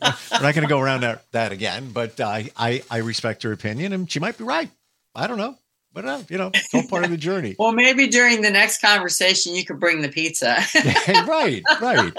We're 0.00 0.42
not 0.42 0.54
going 0.54 0.62
to 0.62 0.66
go 0.66 0.80
around 0.80 1.02
that, 1.02 1.30
that 1.32 1.52
again, 1.52 1.90
but 1.92 2.20
I, 2.20 2.50
I, 2.56 2.82
I 2.90 2.98
respect 2.98 3.42
her 3.42 3.52
opinion 3.52 3.92
and 3.92 4.10
she 4.10 4.20
might 4.20 4.38
be 4.38 4.44
right. 4.44 4.70
I 5.14 5.26
don't 5.26 5.38
know. 5.38 5.56
But 5.96 6.04
uh, 6.04 6.20
you 6.28 6.36
know, 6.36 6.50
it's 6.52 6.74
all 6.74 6.86
part 6.86 7.04
of 7.04 7.10
the 7.10 7.16
journey. 7.16 7.56
well, 7.58 7.72
maybe 7.72 8.06
during 8.06 8.42
the 8.42 8.50
next 8.50 8.82
conversation, 8.82 9.54
you 9.54 9.64
could 9.64 9.80
bring 9.80 10.02
the 10.02 10.10
pizza. 10.10 10.58
right, 11.26 11.62
right, 11.80 12.12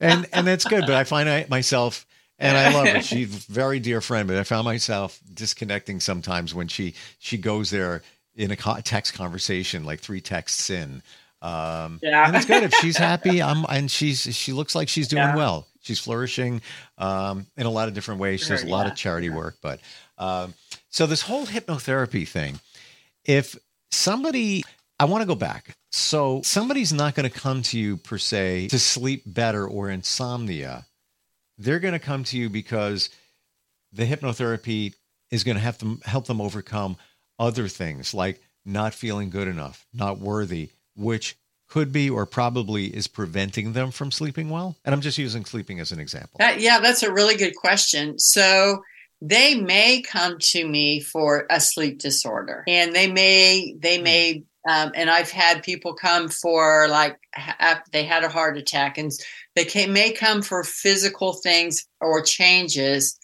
and 0.00 0.28
and 0.34 0.46
that's 0.46 0.66
good. 0.66 0.82
But 0.86 0.96
I 0.96 1.04
find 1.04 1.26
I, 1.26 1.46
myself, 1.48 2.04
and 2.38 2.58
I 2.58 2.74
love 2.74 2.88
her. 2.88 3.00
She's 3.00 3.48
a 3.48 3.52
very 3.52 3.80
dear 3.80 4.02
friend, 4.02 4.28
but 4.28 4.36
I 4.36 4.44
found 4.44 4.66
myself 4.66 5.18
disconnecting 5.32 5.98
sometimes 6.00 6.54
when 6.54 6.68
she 6.68 6.92
she 7.20 7.38
goes 7.38 7.70
there 7.70 8.02
in 8.36 8.50
a 8.50 8.56
text 8.56 9.14
conversation, 9.14 9.84
like 9.84 10.00
three 10.00 10.20
texts 10.20 10.68
in. 10.68 11.02
Um, 11.40 12.00
yeah, 12.02 12.26
and 12.26 12.36
it's 12.36 12.44
good 12.44 12.64
if 12.64 12.74
she's 12.74 12.96
happy. 12.98 13.42
I'm, 13.42 13.64
and 13.70 13.90
she's 13.90 14.20
she 14.36 14.52
looks 14.52 14.74
like 14.74 14.90
she's 14.90 15.08
doing 15.08 15.22
yeah. 15.22 15.36
well. 15.36 15.66
She's 15.80 15.98
flourishing 15.98 16.60
um, 16.98 17.46
in 17.56 17.64
a 17.64 17.70
lot 17.70 17.88
of 17.88 17.94
different 17.94 18.20
ways. 18.20 18.42
She 18.42 18.50
does 18.50 18.62
a 18.62 18.68
lot 18.68 18.84
yeah. 18.84 18.92
of 18.92 18.98
charity 18.98 19.30
work, 19.30 19.56
but 19.62 19.80
um, 20.18 20.52
so 20.90 21.06
this 21.06 21.22
whole 21.22 21.46
hypnotherapy 21.46 22.28
thing. 22.28 22.60
If 23.24 23.56
somebody, 23.90 24.64
I 24.98 25.04
want 25.04 25.22
to 25.22 25.26
go 25.26 25.34
back. 25.34 25.76
So 25.90 26.40
somebody's 26.42 26.92
not 26.92 27.14
going 27.14 27.30
to 27.30 27.38
come 27.38 27.62
to 27.64 27.78
you 27.78 27.96
per 27.98 28.18
se 28.18 28.68
to 28.68 28.78
sleep 28.78 29.22
better 29.26 29.66
or 29.66 29.90
insomnia. 29.90 30.86
They're 31.58 31.80
going 31.80 31.92
to 31.92 31.98
come 31.98 32.24
to 32.24 32.38
you 32.38 32.48
because 32.48 33.10
the 33.92 34.04
hypnotherapy 34.04 34.94
is 35.30 35.44
going 35.44 35.56
to 35.56 35.62
have 35.62 35.78
to 35.78 35.98
help 36.04 36.26
them 36.26 36.40
overcome 36.40 36.96
other 37.38 37.68
things 37.68 38.14
like 38.14 38.40
not 38.64 38.94
feeling 38.94 39.30
good 39.30 39.48
enough, 39.48 39.86
not 39.92 40.18
worthy, 40.18 40.70
which 40.96 41.36
could 41.68 41.92
be 41.92 42.10
or 42.10 42.26
probably 42.26 42.86
is 42.86 43.06
preventing 43.06 43.72
them 43.72 43.90
from 43.90 44.10
sleeping 44.10 44.50
well? 44.50 44.76
And 44.84 44.94
I'm 44.94 45.00
just 45.00 45.16
using 45.18 45.44
sleeping 45.44 45.80
as 45.80 45.90
an 45.90 46.00
example. 46.00 46.36
That, 46.38 46.60
yeah, 46.60 46.80
that's 46.80 47.02
a 47.02 47.12
really 47.12 47.36
good 47.36 47.54
question. 47.56 48.18
So 48.18 48.82
they 49.24 49.54
may 49.54 50.02
come 50.02 50.36
to 50.40 50.66
me 50.66 50.98
for 51.00 51.46
a 51.48 51.60
sleep 51.60 51.98
disorder 51.98 52.64
and 52.66 52.92
they 52.92 53.06
may 53.06 53.74
they 53.78 53.98
hmm. 53.98 54.04
may 54.04 54.44
um, 54.68 54.92
and 54.94 55.10
I've 55.10 55.30
had 55.30 55.64
people 55.64 55.94
come 55.94 56.28
for 56.28 56.86
like 56.88 57.18
they 57.92 58.04
had 58.04 58.22
a 58.22 58.28
heart 58.28 58.56
attack 58.56 58.96
and 58.96 59.10
they 59.56 59.64
came, 59.64 59.92
may 59.92 60.12
come 60.12 60.40
for 60.40 60.62
physical 60.62 61.32
things 61.32 61.84
or 62.00 62.22
changes 62.22 63.18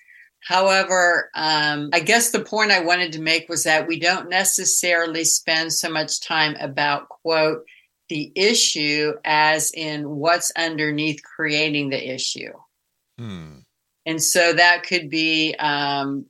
However, 0.49 1.31
um, 1.35 1.91
I 1.93 2.01
guess 2.01 2.31
the 2.31 2.45
point 2.45 2.71
I 2.71 2.81
wanted 2.81 3.13
to 3.13 3.21
make 3.21 3.49
was 3.49 3.65
that 3.65 3.87
we 3.87 3.99
don't 3.99 4.29
necessarily 4.29 5.25
spend 5.25 5.73
so 5.73 5.91
much 5.91 6.21
time 6.21 6.57
about, 6.61 7.09
quote, 7.09 7.65
the 8.09 8.33
issue 8.35 9.13
as 9.25 9.71
in 9.75 10.09
what's 10.09 10.51
underneath 10.57 11.21
creating 11.23 11.91
the 11.91 12.15
issue. 12.15 12.53
Hmm. 13.19 13.58
And 14.09 14.23
so 14.23 14.53
that 14.53 14.83
could 14.83 15.09
be, 15.09 15.55
um, 15.59 16.27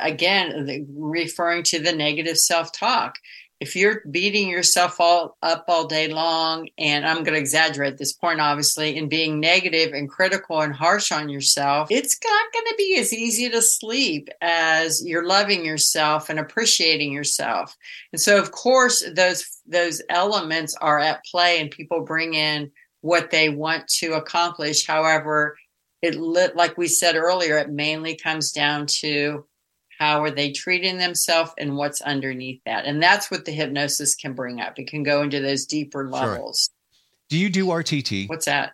again, 0.00 0.66
the, 0.66 0.86
referring 0.90 1.62
to 1.64 1.78
the 1.78 1.92
negative 1.92 2.38
self 2.38 2.72
talk 2.72 3.16
if 3.60 3.76
you're 3.76 4.00
beating 4.10 4.48
yourself 4.48 4.98
all 5.00 5.36
up 5.42 5.66
all 5.68 5.86
day 5.86 6.08
long, 6.08 6.68
and 6.78 7.06
I'm 7.06 7.22
going 7.22 7.34
to 7.34 7.38
exaggerate 7.38 7.98
this 7.98 8.14
point, 8.14 8.40
obviously, 8.40 8.96
and 8.96 9.10
being 9.10 9.38
negative 9.38 9.92
and 9.92 10.08
critical 10.08 10.62
and 10.62 10.74
harsh 10.74 11.12
on 11.12 11.28
yourself, 11.28 11.88
it's 11.90 12.18
not 12.24 12.52
going 12.54 12.64
to 12.64 12.74
be 12.78 12.96
as 12.98 13.12
easy 13.12 13.50
to 13.50 13.60
sleep 13.60 14.30
as 14.40 15.04
you're 15.04 15.26
loving 15.26 15.62
yourself 15.62 16.30
and 16.30 16.38
appreciating 16.38 17.12
yourself. 17.12 17.76
And 18.12 18.20
so, 18.20 18.38
of 18.38 18.50
course, 18.50 19.04
those 19.14 19.44
those 19.66 20.00
elements 20.08 20.74
are 20.80 20.98
at 20.98 21.24
play, 21.30 21.60
and 21.60 21.70
people 21.70 22.00
bring 22.00 22.32
in 22.32 22.72
what 23.02 23.30
they 23.30 23.50
want 23.50 23.86
to 23.88 24.14
accomplish. 24.14 24.86
However, 24.86 25.58
it 26.02 26.16
like 26.56 26.78
we 26.78 26.88
said 26.88 27.16
earlier, 27.16 27.58
it 27.58 27.70
mainly 27.70 28.16
comes 28.16 28.52
down 28.52 28.86
to 28.86 29.44
how 30.00 30.22
are 30.22 30.30
they 30.30 30.50
treating 30.50 30.96
themselves 30.96 31.52
and 31.58 31.76
what's 31.76 32.00
underneath 32.00 32.62
that. 32.64 32.86
And 32.86 33.02
that's 33.02 33.30
what 33.30 33.44
the 33.44 33.52
hypnosis 33.52 34.14
can 34.14 34.32
bring 34.32 34.58
up. 34.60 34.78
It 34.78 34.88
can 34.88 35.02
go 35.02 35.22
into 35.22 35.40
those 35.40 35.66
deeper 35.66 36.08
levels. 36.08 36.70
Sure. 36.70 37.28
do 37.28 37.38
you 37.38 37.50
do 37.50 37.66
rtt 37.66 38.28
what's 38.28 38.46
that? 38.46 38.72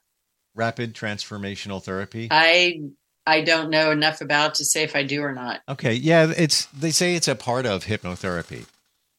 Rapid 0.55 0.95
transformational 0.95 1.83
therapy? 1.83 2.29
I 2.31 2.81
i 3.27 3.41
don't 3.41 3.71
know 3.71 3.91
enough 3.91 4.21
about 4.21 4.55
to 4.55 4.65
say 4.65 4.85
if 4.85 4.95
i 4.95 5.03
do 5.03 5.23
or 5.23 5.33
not. 5.33 5.61
Okay. 5.69 5.95
Yeah 5.95 6.33
it's 6.37 6.67
they 6.67 6.93
say 6.93 7.17
it's 7.17 7.29
a 7.29 7.35
part 7.35 7.67
of 7.67 7.85
hypnotherapy. 7.85 8.65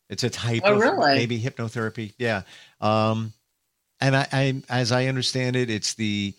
It's 0.09 0.23
a 0.23 0.29
type 0.29 0.63
oh, 0.65 0.75
of 0.75 0.79
really? 0.79 1.15
maybe 1.15 1.39
hypnotherapy. 1.39 2.13
Yeah. 2.17 2.43
Um 2.79 3.33
and 3.99 4.15
I, 4.15 4.27
I 4.31 4.61
as 4.69 4.91
i 4.91 5.07
understand 5.07 5.55
it 5.55 5.69
it's 5.69 5.95
the 5.95 6.33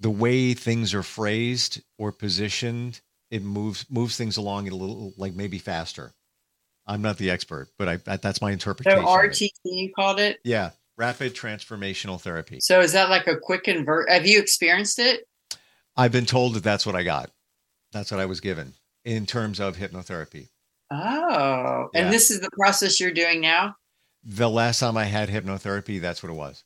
the 0.00 0.10
way 0.10 0.54
things 0.54 0.94
are 0.94 1.02
phrased 1.02 1.80
or 1.98 2.12
positioned 2.12 3.00
it 3.30 3.42
moves 3.42 3.86
moves 3.90 4.16
things 4.16 4.36
along 4.36 4.68
a 4.68 4.74
little 4.74 5.12
like 5.16 5.34
maybe 5.34 5.58
faster. 5.58 6.12
I'm 6.86 7.02
not 7.02 7.16
the 7.16 7.30
expert, 7.30 7.68
but 7.78 7.88
I 7.88 8.16
that's 8.16 8.40
my 8.40 8.52
interpretation. 8.52 9.02
So 9.02 9.08
RTT 9.08 9.50
you 9.64 9.92
called 9.92 10.20
it? 10.20 10.38
Yeah, 10.44 10.70
rapid 10.96 11.34
transformational 11.34 12.20
therapy. 12.20 12.58
So 12.60 12.80
is 12.80 12.92
that 12.92 13.10
like 13.10 13.26
a 13.26 13.36
quick 13.36 13.64
convert? 13.64 14.10
Have 14.10 14.26
you 14.26 14.38
experienced 14.38 14.98
it? 14.98 15.24
I've 15.96 16.12
been 16.12 16.26
told 16.26 16.54
that 16.54 16.62
that's 16.62 16.86
what 16.86 16.96
I 16.96 17.02
got. 17.02 17.30
That's 17.92 18.10
what 18.10 18.20
I 18.20 18.26
was 18.26 18.40
given 18.40 18.74
in 19.04 19.26
terms 19.26 19.60
of 19.60 19.76
hypnotherapy. 19.76 20.48
Oh, 20.90 21.88
yeah. 21.92 22.00
and 22.00 22.12
this 22.12 22.30
is 22.30 22.40
the 22.40 22.50
process 22.52 23.00
you're 23.00 23.12
doing 23.12 23.40
now? 23.40 23.76
The 24.22 24.50
last 24.50 24.80
time 24.80 24.96
I 24.96 25.04
had 25.04 25.28
hypnotherapy, 25.28 26.00
that's 26.00 26.22
what 26.22 26.30
it 26.30 26.36
was. 26.36 26.64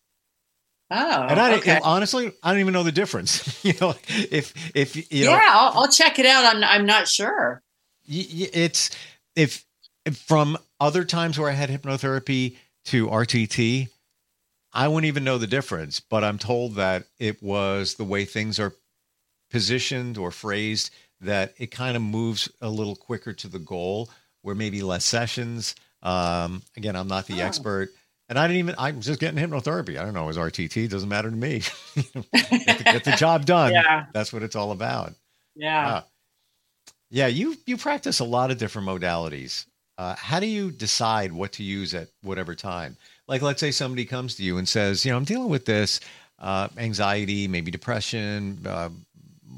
Oh, 0.90 1.22
and 1.22 1.38
I 1.38 1.57
okay. 1.57 1.79
honestly, 1.83 2.33
I 2.42 2.51
don't 2.51 2.61
even 2.61 2.72
know 2.72 2.83
the 2.83 2.92
difference. 2.92 3.62
you 3.64 3.74
know, 3.81 3.94
if 4.09 4.55
if 4.74 4.96
you 5.12 5.27
know, 5.27 5.33
yeah, 5.33 5.51
I'll, 5.51 5.83
I'll, 5.83 5.88
check 5.88 6.18
it 6.18 6.24
out. 6.24 6.44
I'm 6.44 6.64
I'm 6.64 6.87
not 6.87 7.09
sure. 7.09 7.62
It's 8.07 8.90
if, 9.37 9.66
if 10.07 10.16
from 10.16 10.57
other 10.81 11.05
times 11.05 11.38
where 11.38 11.51
I 11.51 11.53
had 11.53 11.68
hypnotherapy 11.68 12.57
to 12.87 13.07
RTT, 13.09 13.88
I 14.72 14.88
wouldn't 14.88 15.09
even 15.09 15.24
know 15.24 15.37
the 15.37 15.46
difference. 15.46 16.01
But 16.01 16.24
I'm 16.24 16.38
told 16.38 16.77
that 16.77 17.05
it 17.18 17.42
was 17.42 17.94
the 17.94 18.05
way 18.05 18.24
things 18.24 18.59
are 18.59 18.72
positioned 19.51 20.16
or 20.16 20.31
phrased 20.31 20.90
that 21.20 21.53
it 21.59 21.70
kind 21.70 21.96
of 21.96 22.03
moves 22.03 22.51
a 22.62 22.70
little 22.70 22.96
quicker 22.96 23.35
to 23.35 23.48
the 23.48 23.59
goal, 23.59 24.09
where 24.40 24.55
maybe 24.55 24.81
less 24.81 25.05
sessions. 25.05 25.74
Um, 26.03 26.62
again, 26.79 26.96
I'm 26.96 27.09
not 27.09 27.27
the 27.27 27.42
oh. 27.42 27.44
expert 27.44 27.90
and 28.28 28.38
I 28.38 28.46
didn't 28.46 28.58
even, 28.58 28.74
I'm 28.78 29.00
just 29.00 29.20
getting 29.20 29.42
hypnotherapy. 29.42 29.98
I 29.98 30.04
don't 30.04 30.14
know, 30.14 30.24
it 30.24 30.26
was 30.26 30.36
RTT, 30.36 30.88
doesn't 30.90 31.08
matter 31.08 31.30
to 31.30 31.36
me. 31.36 31.62
get, 31.94 32.04
the, 32.04 32.82
get, 32.84 33.04
the, 33.04 33.16
job 33.16 33.46
done. 33.46 33.72
Yeah. 33.72 34.06
That's 34.12 34.32
what 34.32 34.42
it's 34.42 34.56
all 34.56 34.72
about. 34.72 35.14
Yeah. 35.54 35.88
Uh, 35.88 36.02
yeah, 37.10 37.26
you 37.26 37.56
you 37.66 37.76
practice 37.76 38.20
a 38.20 38.24
lot 38.24 38.50
of 38.50 38.58
different 38.58 38.86
modalities. 38.86 39.64
Uh, 39.96 40.14
how 40.16 40.38
do 40.38 40.46
you 40.46 40.70
decide 40.70 41.32
what 41.32 41.52
to 41.52 41.62
use 41.64 41.94
at 41.94 42.08
whatever 42.22 42.54
time? 42.54 42.96
Like, 43.26 43.42
let's 43.42 43.60
say 43.60 43.70
somebody 43.70 44.04
comes 44.04 44.36
to 44.36 44.44
you 44.44 44.58
and 44.58 44.68
says, 44.68 45.04
you 45.04 45.10
know, 45.10 45.16
I'm 45.16 45.24
dealing 45.24 45.48
with 45.48 45.64
this 45.64 46.00
uh, 46.38 46.68
anxiety, 46.76 47.48
maybe 47.48 47.70
depression, 47.70 48.60
uh, 48.64 48.90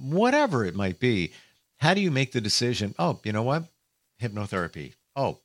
whatever 0.02 0.64
it 0.64 0.74
might 0.74 0.98
be. 0.98 1.33
How 1.78 1.92
do 1.92 2.00
you 2.00 2.11
make 2.11 2.33
the 2.33 2.40
decision? 2.40 2.94
Oh, 2.98 3.20
you 3.24 3.33
know 3.33 3.42
what? 3.42 3.64
Hypnotherapy. 4.22 4.94
Oh, 5.16 5.38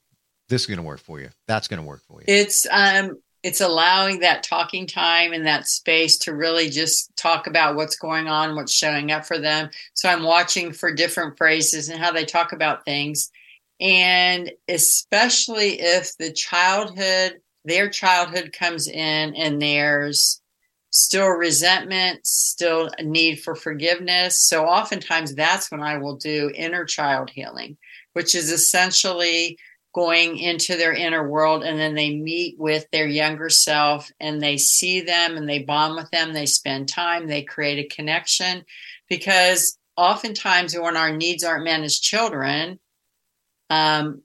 this 0.50 0.62
is 0.62 0.68
going 0.68 0.78
to 0.78 0.84
work 0.84 1.00
for 1.00 1.20
you. 1.20 1.30
That's 1.48 1.68
going 1.68 1.82
to 1.82 1.88
work 1.88 2.02
for 2.08 2.20
you. 2.20 2.26
It's 2.28 2.68
um 2.72 3.18
it's 3.44 3.62
allowing 3.62 4.22
that 4.22 4.42
talking 4.42 4.88
time 4.88 5.32
and 5.32 5.46
that 5.46 5.68
space 5.68 6.18
to 6.18 6.34
really 6.34 6.68
just 6.68 7.16
talk 7.16 7.46
about 7.46 7.76
what's 7.76 7.96
going 7.96 8.28
on, 8.28 8.56
what's 8.56 8.74
showing 8.74 9.12
up 9.12 9.24
for 9.24 9.38
them. 9.38 9.70
So 9.94 10.10
I'm 10.10 10.24
watching 10.24 10.74
for 10.74 10.92
different 10.92 11.38
phrases 11.38 11.90
and 11.90 12.00
how 12.02 12.12
they 12.12 12.26
talk 12.26 12.54
about 12.54 12.86
things. 12.86 13.30
And 13.80 14.52
especially 14.68 15.80
if 15.80 16.18
the 16.18 16.34
childhood, 16.34 17.34
their 17.66 17.88
childhood 17.88 18.52
comes 18.52 18.88
in 18.88 19.36
and 19.36 19.62
there's 19.62 20.42
still 20.90 21.28
resentment, 21.28 22.26
still 22.26 22.90
a 22.98 23.04
need 23.04 23.36
for 23.42 23.54
forgiveness. 23.54 24.40
So 24.40 24.66
oftentimes 24.66 25.36
that's 25.36 25.70
when 25.70 25.84
I 25.84 25.98
will 26.00 26.16
do 26.16 26.52
inner 26.56 26.84
child 26.84 27.30
healing, 27.30 27.78
which 28.14 28.34
is 28.34 28.52
essentially 28.52 29.60
going 29.96 30.38
into 30.38 30.76
their 30.76 30.92
inner 30.92 31.26
world 31.26 31.64
and 31.64 31.80
then 31.80 31.96
they 31.96 32.14
meet 32.14 32.60
with 32.60 32.86
their 32.92 33.08
younger 33.08 33.50
self 33.50 34.12
and 34.20 34.42
they 34.42 34.58
see 34.58 35.00
them 35.00 35.38
and 35.38 35.48
they 35.48 35.60
bond 35.60 35.96
with 35.96 36.12
them 36.12 36.34
they 36.34 36.46
spend 36.46 36.90
time 36.90 37.28
they 37.28 37.42
create 37.42 37.80
a 37.80 37.96
connection. 37.96 38.66
Because 39.08 39.78
oftentimes 39.96 40.78
when 40.78 40.98
our 40.98 41.16
needs 41.16 41.46
aren't 41.46 41.64
met 41.64 41.80
as 41.80 41.98
children 41.98 42.78
um, 43.70 44.22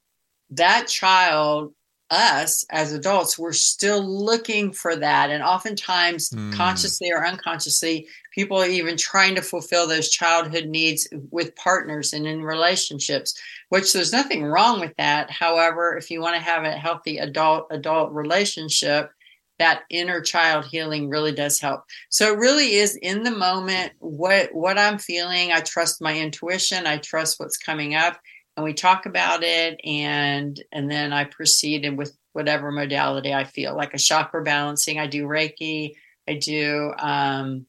that 0.50 0.88
child 0.88 1.72
us 2.10 2.64
as 2.70 2.92
adults 2.92 3.38
we're 3.38 3.52
still 3.52 4.02
looking 4.04 4.72
for 4.72 4.96
that. 4.96 5.30
And 5.30 5.44
oftentimes 5.44 6.30
mm. 6.30 6.52
consciously 6.52 7.12
or 7.12 7.24
unconsciously 7.24 8.08
people 8.34 8.56
are 8.56 8.66
even 8.66 8.96
trying 8.96 9.36
to 9.36 9.42
fulfill 9.42 9.86
those 9.86 10.08
childhood 10.08 10.66
needs 10.66 11.06
with 11.30 11.54
partners 11.54 12.12
and 12.12 12.26
in 12.26 12.42
relationships 12.42 13.40
which 13.70 13.92
there's 13.92 14.12
nothing 14.12 14.44
wrong 14.44 14.80
with 14.80 14.94
that 14.98 15.30
however 15.30 15.96
if 15.96 16.10
you 16.10 16.20
want 16.20 16.36
to 16.36 16.42
have 16.42 16.64
a 16.64 16.72
healthy 16.72 17.18
adult 17.18 17.66
adult 17.70 18.12
relationship 18.12 19.10
that 19.58 19.82
inner 19.90 20.20
child 20.20 20.64
healing 20.64 21.08
really 21.08 21.32
does 21.32 21.58
help 21.58 21.82
so 22.10 22.32
it 22.32 22.38
really 22.38 22.74
is 22.74 22.96
in 22.96 23.22
the 23.22 23.30
moment 23.30 23.92
what 23.98 24.54
what 24.54 24.78
i'm 24.78 24.98
feeling 24.98 25.52
i 25.52 25.60
trust 25.60 26.00
my 26.00 26.16
intuition 26.18 26.86
i 26.86 26.96
trust 26.98 27.40
what's 27.40 27.56
coming 27.56 27.94
up 27.94 28.20
and 28.56 28.64
we 28.64 28.74
talk 28.74 29.06
about 29.06 29.42
it 29.42 29.80
and 29.84 30.62
and 30.72 30.90
then 30.90 31.12
I 31.12 31.24
proceed 31.24 31.88
with 31.96 32.16
whatever 32.32 32.70
modality 32.70 33.32
I 33.32 33.44
feel 33.44 33.74
like 33.74 33.94
a 33.94 33.98
chakra 33.98 34.42
balancing. 34.42 34.98
I 34.98 35.06
do 35.06 35.24
Reiki. 35.24 35.94
I 36.28 36.34
do 36.34 36.92
um, 36.98 37.66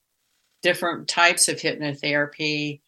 different 0.62 1.08
types 1.08 1.48
of 1.48 1.58
hypnotherapy, 1.58 2.82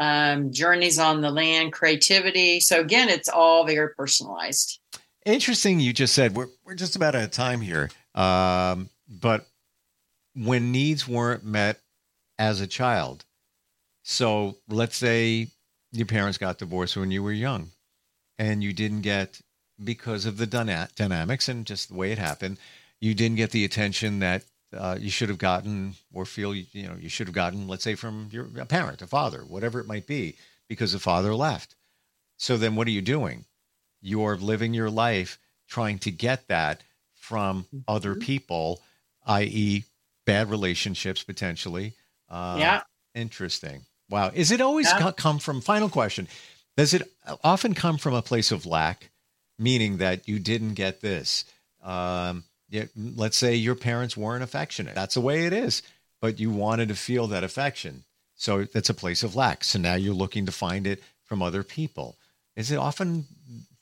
um, 0.00 0.50
journeys 0.50 0.98
on 0.98 1.20
the 1.20 1.30
land, 1.30 1.72
creativity. 1.72 2.58
So 2.58 2.80
again, 2.80 3.08
it's 3.08 3.28
all 3.28 3.64
very 3.66 3.90
personalized. 3.94 4.80
Interesting. 5.26 5.78
You 5.78 5.92
just 5.92 6.14
said 6.14 6.34
we're 6.34 6.48
we're 6.64 6.74
just 6.74 6.96
about 6.96 7.14
out 7.14 7.24
of 7.24 7.30
time 7.30 7.60
here, 7.60 7.90
um, 8.14 8.88
but 9.08 9.46
when 10.34 10.72
needs 10.72 11.06
weren't 11.06 11.44
met 11.44 11.78
as 12.38 12.60
a 12.60 12.66
child, 12.66 13.26
so 14.02 14.56
let's 14.68 14.96
say 14.96 15.48
your 15.92 16.06
parents 16.06 16.38
got 16.38 16.58
divorced 16.58 16.96
when 16.96 17.10
you 17.10 17.22
were 17.22 17.32
young, 17.32 17.70
and 18.38 18.64
you 18.64 18.72
didn't 18.72 19.02
get 19.02 19.40
because 19.84 20.24
of 20.24 20.38
the 20.38 20.46
dynamics 20.46 21.48
and 21.48 21.66
just 21.66 21.88
the 21.90 21.94
way 21.94 22.12
it 22.12 22.18
happened, 22.18 22.58
you 23.00 23.14
didn't 23.14 23.36
get 23.36 23.50
the 23.50 23.64
attention 23.64 24.20
that 24.20 24.44
uh, 24.76 24.96
you 24.98 25.10
should 25.10 25.28
have 25.28 25.38
gotten 25.38 25.94
or 26.12 26.24
feel 26.24 26.54
you 26.54 26.88
know 26.88 26.96
you 26.98 27.08
should 27.08 27.26
have 27.26 27.34
gotten 27.34 27.66
let's 27.66 27.84
say 27.84 27.94
from 27.94 28.28
your 28.30 28.48
a 28.58 28.66
parent 28.66 29.02
a 29.02 29.06
father 29.06 29.40
whatever 29.40 29.80
it 29.80 29.86
might 29.86 30.06
be 30.06 30.36
because 30.68 30.92
the 30.92 30.98
father 30.98 31.34
left. 31.34 31.74
So 32.36 32.56
then 32.56 32.76
what 32.76 32.86
are 32.86 32.92
you 32.92 33.02
doing? 33.02 33.44
You're 34.00 34.36
living 34.36 34.72
your 34.72 34.90
life 34.90 35.38
trying 35.68 35.98
to 36.00 36.10
get 36.10 36.48
that 36.48 36.82
from 37.14 37.64
mm-hmm. 37.64 37.78
other 37.86 38.14
people 38.14 38.80
i.e 39.26 39.84
bad 40.24 40.48
relationships 40.48 41.22
potentially 41.22 41.94
uh, 42.28 42.56
yeah. 42.58 42.82
interesting. 43.14 43.82
Wow. 44.08 44.30
Is 44.34 44.50
it 44.50 44.60
always 44.60 44.86
yeah. 44.86 45.12
come 45.12 45.38
from 45.38 45.60
final 45.60 45.88
question 45.88 46.28
does 46.76 46.94
it 46.94 47.02
often 47.44 47.74
come 47.74 47.98
from 47.98 48.14
a 48.14 48.22
place 48.22 48.52
of 48.52 48.64
lack 48.64 49.10
meaning 49.58 49.98
that 49.98 50.28
you 50.28 50.38
didn't 50.38 50.74
get 50.74 51.00
this? 51.00 51.44
Um, 51.82 52.44
yeah, 52.70 52.84
let's 52.96 53.36
say 53.36 53.54
your 53.54 53.74
parents 53.74 54.16
weren't 54.16 54.44
affectionate. 54.44 54.94
That's 54.94 55.14
the 55.14 55.20
way 55.20 55.46
it 55.46 55.52
is. 55.52 55.82
But 56.20 56.38
you 56.38 56.50
wanted 56.50 56.88
to 56.88 56.94
feel 56.94 57.26
that 57.28 57.44
affection. 57.44 58.04
So 58.36 58.64
that's 58.64 58.90
a 58.90 58.94
place 58.94 59.22
of 59.22 59.36
lack. 59.36 59.64
So 59.64 59.78
now 59.78 59.94
you're 59.94 60.14
looking 60.14 60.46
to 60.46 60.52
find 60.52 60.86
it 60.86 61.02
from 61.24 61.42
other 61.42 61.62
people. 61.62 62.16
Is 62.56 62.70
it 62.70 62.76
often 62.76 63.26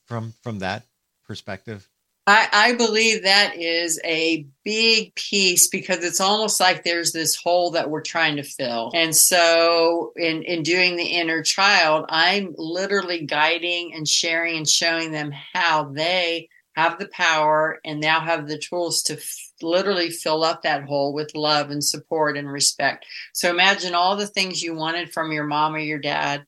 from 0.05 0.33
from 0.41 0.59
that 0.59 0.83
perspective? 1.25 1.87
I, 2.27 2.47
I 2.53 2.73
believe 2.73 3.23
that 3.23 3.55
is 3.55 3.99
a 4.05 4.45
big 4.63 5.15
piece 5.15 5.67
because 5.67 6.03
it's 6.03 6.21
almost 6.21 6.59
like 6.59 6.83
there's 6.83 7.11
this 7.11 7.35
hole 7.35 7.71
that 7.71 7.89
we're 7.89 8.01
trying 8.01 8.35
to 8.35 8.43
fill. 8.43 8.91
And 8.93 9.15
so 9.15 10.13
in, 10.15 10.43
in 10.43 10.61
doing 10.61 10.95
the 10.95 11.07
inner 11.07 11.41
child, 11.41 12.05
I'm 12.07 12.53
literally 12.55 13.25
guiding 13.25 13.95
and 13.95 14.07
sharing 14.07 14.57
and 14.57 14.69
showing 14.69 15.11
them 15.11 15.31
how 15.53 15.85
they 15.85 16.49
have 16.79 16.97
the 16.97 17.09
power 17.09 17.79
and 17.83 17.99
now 17.99 18.21
have 18.21 18.47
the 18.47 18.57
tools 18.57 19.01
to 19.03 19.13
f- 19.13 19.51
literally 19.61 20.09
fill 20.09 20.43
up 20.43 20.61
that 20.61 20.83
hole 20.83 21.13
with 21.13 21.35
love 21.35 21.69
and 21.71 21.83
support 21.83 22.37
and 22.37 22.49
respect. 22.49 23.05
So 23.33 23.49
imagine 23.49 23.95
all 23.95 24.15
the 24.15 24.27
things 24.27 24.63
you 24.63 24.73
wanted 24.73 25.11
from 25.11 25.31
your 25.33 25.43
mom 25.43 25.75
or 25.75 25.79
your 25.79 25.99
dad, 25.99 26.45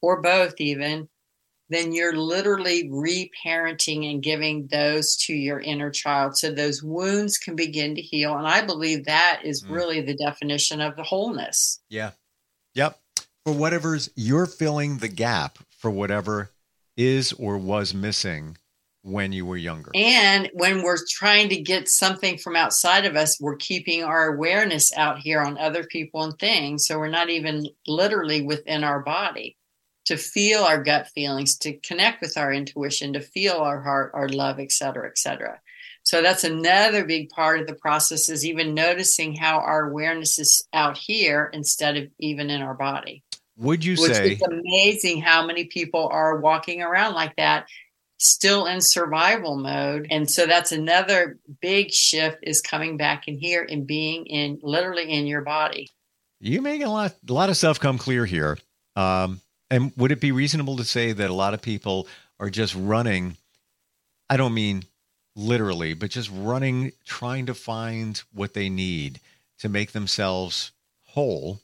or 0.00 0.22
both 0.22 0.54
even. 0.58 1.08
Then 1.70 1.92
you're 1.92 2.16
literally 2.16 2.88
reparenting 2.88 4.10
and 4.10 4.22
giving 4.22 4.68
those 4.70 5.16
to 5.26 5.34
your 5.34 5.60
inner 5.60 5.90
child. 5.90 6.36
So 6.36 6.50
those 6.50 6.82
wounds 6.82 7.38
can 7.38 7.56
begin 7.56 7.94
to 7.94 8.02
heal. 8.02 8.36
And 8.36 8.46
I 8.46 8.64
believe 8.64 9.04
that 9.04 9.40
is 9.44 9.64
mm. 9.64 9.70
really 9.70 10.00
the 10.00 10.16
definition 10.16 10.80
of 10.80 10.96
the 10.96 11.02
wholeness. 11.02 11.80
Yeah. 11.88 12.12
Yep. 12.74 12.98
For 13.44 13.52
whatever's 13.52 14.10
you're 14.14 14.46
filling 14.46 14.98
the 14.98 15.08
gap 15.08 15.58
for 15.78 15.90
whatever 15.90 16.50
is 16.96 17.32
or 17.34 17.58
was 17.58 17.92
missing 17.92 18.56
when 19.04 19.32
you 19.32 19.44
were 19.44 19.58
younger. 19.58 19.90
And 19.94 20.50
when 20.54 20.82
we're 20.82 20.98
trying 21.10 21.50
to 21.50 21.60
get 21.60 21.88
something 21.88 22.38
from 22.38 22.56
outside 22.56 23.04
of 23.04 23.16
us, 23.16 23.38
we're 23.38 23.56
keeping 23.56 24.02
our 24.02 24.34
awareness 24.34 24.96
out 24.96 25.18
here 25.18 25.42
on 25.42 25.58
other 25.58 25.84
people 25.84 26.24
and 26.24 26.38
things. 26.38 26.86
So 26.86 26.98
we're 26.98 27.08
not 27.08 27.28
even 27.28 27.68
literally 27.86 28.40
within 28.40 28.82
our 28.82 29.00
body 29.00 29.58
to 30.06 30.16
feel 30.16 30.62
our 30.62 30.82
gut 30.82 31.08
feelings, 31.14 31.58
to 31.58 31.78
connect 31.80 32.22
with 32.22 32.38
our 32.38 32.50
intuition, 32.50 33.12
to 33.12 33.20
feel 33.20 33.56
our 33.56 33.82
heart, 33.82 34.12
our 34.14 34.28
love, 34.30 34.58
et 34.58 34.72
cetera, 34.72 35.06
et 35.06 35.18
cetera. 35.18 35.60
So 36.02 36.22
that's 36.22 36.44
another 36.44 37.04
big 37.04 37.28
part 37.28 37.60
of 37.60 37.66
the 37.66 37.74
process 37.74 38.30
is 38.30 38.44
even 38.44 38.74
noticing 38.74 39.36
how 39.36 39.58
our 39.58 39.90
awareness 39.90 40.38
is 40.38 40.66
out 40.72 40.96
here 40.96 41.50
instead 41.52 41.96
of 41.98 42.08
even 42.18 42.48
in 42.48 42.62
our 42.62 42.74
body. 42.74 43.22
Would 43.56 43.84
you 43.84 43.96
Which 43.96 44.12
say 44.12 44.32
it's 44.32 44.42
amazing 44.42 45.22
how 45.22 45.46
many 45.46 45.66
people 45.66 46.08
are 46.10 46.40
walking 46.40 46.82
around 46.82 47.14
like 47.14 47.36
that 47.36 47.66
still 48.24 48.66
in 48.66 48.80
survival 48.80 49.56
mode. 49.56 50.06
And 50.10 50.30
so 50.30 50.46
that's 50.46 50.72
another 50.72 51.38
big 51.60 51.92
shift 51.92 52.38
is 52.42 52.60
coming 52.60 52.96
back 52.96 53.28
in 53.28 53.38
here 53.38 53.66
and 53.68 53.86
being 53.86 54.26
in 54.26 54.58
literally 54.62 55.10
in 55.10 55.26
your 55.26 55.42
body. 55.42 55.90
You 56.40 56.62
make 56.62 56.82
a 56.82 56.88
lot 56.88 57.14
a 57.28 57.32
lot 57.32 57.50
of 57.50 57.56
stuff 57.56 57.78
come 57.78 57.98
clear 57.98 58.26
here. 58.26 58.58
Um, 58.96 59.40
and 59.70 59.92
would 59.96 60.12
it 60.12 60.20
be 60.20 60.32
reasonable 60.32 60.76
to 60.76 60.84
say 60.84 61.12
that 61.12 61.30
a 61.30 61.34
lot 61.34 61.54
of 61.54 61.62
people 61.62 62.06
are 62.40 62.50
just 62.50 62.74
running? 62.74 63.36
I 64.28 64.36
don't 64.36 64.54
mean 64.54 64.84
literally, 65.36 65.94
but 65.94 66.10
just 66.10 66.30
running, 66.32 66.92
trying 67.04 67.46
to 67.46 67.54
find 67.54 68.22
what 68.32 68.54
they 68.54 68.68
need 68.68 69.20
to 69.58 69.68
make 69.68 69.92
themselves 69.92 70.72
whole 71.08 71.60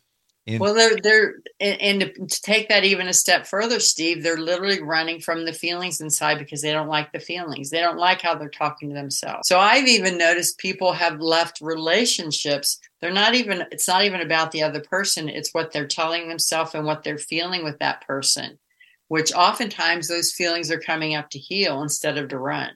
well, 0.46 0.74
they're 0.74 0.96
they're 1.02 1.34
and, 1.60 1.80
and 1.80 2.30
to 2.30 2.40
take 2.40 2.68
that 2.68 2.84
even 2.84 3.08
a 3.08 3.12
step 3.12 3.46
further, 3.46 3.78
Steve, 3.78 4.22
they're 4.22 4.38
literally 4.38 4.82
running 4.82 5.20
from 5.20 5.44
the 5.44 5.52
feelings 5.52 6.00
inside 6.00 6.38
because 6.38 6.62
they 6.62 6.72
don't 6.72 6.88
like 6.88 7.12
the 7.12 7.20
feelings. 7.20 7.70
They 7.70 7.80
don't 7.80 7.98
like 7.98 8.22
how 8.22 8.34
they're 8.34 8.48
talking 8.48 8.88
to 8.88 8.94
themselves. 8.94 9.46
So 9.46 9.58
I've 9.60 9.86
even 9.86 10.18
noticed 10.18 10.58
people 10.58 10.92
have 10.92 11.20
left 11.20 11.60
relationships. 11.60 12.80
They're 13.00 13.12
not 13.12 13.34
even. 13.34 13.64
It's 13.70 13.86
not 13.86 14.04
even 14.04 14.20
about 14.20 14.50
the 14.50 14.62
other 14.62 14.80
person. 14.80 15.28
It's 15.28 15.52
what 15.52 15.72
they're 15.72 15.86
telling 15.86 16.28
themselves 16.28 16.74
and 16.74 16.86
what 16.86 17.04
they're 17.04 17.18
feeling 17.18 17.62
with 17.62 17.78
that 17.78 18.06
person. 18.06 18.58
Which 19.08 19.32
oftentimes 19.32 20.08
those 20.08 20.32
feelings 20.32 20.70
are 20.70 20.80
coming 20.80 21.14
up 21.14 21.30
to 21.30 21.38
heal 21.38 21.82
instead 21.82 22.16
of 22.16 22.28
to 22.28 22.38
run. 22.38 22.70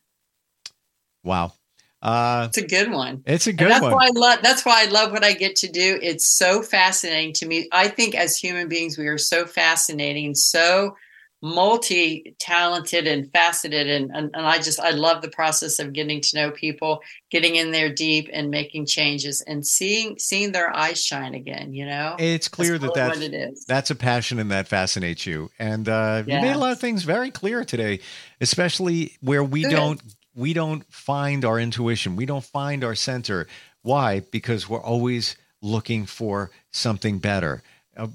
Wow. 1.22 1.54
Uh, 2.04 2.46
it's 2.48 2.58
a 2.58 2.66
good 2.66 2.90
one. 2.90 3.22
It's 3.26 3.46
a 3.46 3.52
good 3.52 3.64
and 3.64 3.70
that's 3.72 3.82
one. 3.82 3.92
Why 3.92 4.06
I 4.06 4.10
love, 4.14 4.38
that's 4.42 4.64
why 4.64 4.82
I 4.82 4.90
love 4.90 5.10
what 5.10 5.24
I 5.24 5.32
get 5.32 5.56
to 5.56 5.68
do. 5.68 5.98
It's 6.02 6.26
so 6.26 6.62
fascinating 6.62 7.32
to 7.34 7.46
me. 7.46 7.68
I 7.72 7.88
think 7.88 8.14
as 8.14 8.36
human 8.36 8.68
beings, 8.68 8.98
we 8.98 9.08
are 9.08 9.18
so 9.18 9.46
fascinating 9.46 10.34
so 10.34 10.96
multi-talented 11.44 13.06
and 13.06 13.30
faceted 13.30 13.86
and, 13.86 14.10
and, 14.14 14.30
and 14.32 14.46
i 14.46 14.56
just 14.56 14.80
i 14.80 14.88
love 14.88 15.20
the 15.20 15.28
process 15.28 15.78
of 15.78 15.92
getting 15.92 16.18
to 16.18 16.36
know 16.36 16.50
people 16.50 17.02
getting 17.30 17.56
in 17.56 17.70
there 17.70 17.92
deep 17.92 18.30
and 18.32 18.50
making 18.50 18.86
changes 18.86 19.42
and 19.42 19.66
seeing 19.66 20.18
seeing 20.18 20.52
their 20.52 20.74
eyes 20.74 21.04
shine 21.04 21.34
again 21.34 21.74
you 21.74 21.84
know 21.84 22.16
it's 22.18 22.48
clear 22.48 22.78
that's 22.78 22.94
that 22.94 23.08
that's, 23.08 23.20
it 23.20 23.34
is. 23.34 23.66
that's 23.66 23.90
a 23.90 23.94
passion 23.94 24.38
and 24.38 24.50
that 24.50 24.66
fascinates 24.66 25.26
you 25.26 25.50
and 25.58 25.86
uh, 25.86 26.22
yes. 26.26 26.34
you 26.34 26.48
made 26.48 26.56
a 26.56 26.58
lot 26.58 26.72
of 26.72 26.80
things 26.80 27.02
very 27.02 27.30
clear 27.30 27.62
today 27.62 28.00
especially 28.40 29.12
where 29.20 29.44
we 29.44 29.64
Good. 29.64 29.70
don't 29.70 30.13
we 30.34 30.52
don't 30.52 30.84
find 30.92 31.44
our 31.44 31.58
intuition. 31.58 32.16
We 32.16 32.26
don't 32.26 32.44
find 32.44 32.84
our 32.84 32.94
center. 32.94 33.46
Why? 33.82 34.20
Because 34.20 34.68
we're 34.68 34.82
always 34.82 35.36
looking 35.62 36.06
for 36.06 36.50
something 36.72 37.18
better. 37.18 37.62
Uh, 37.96 38.08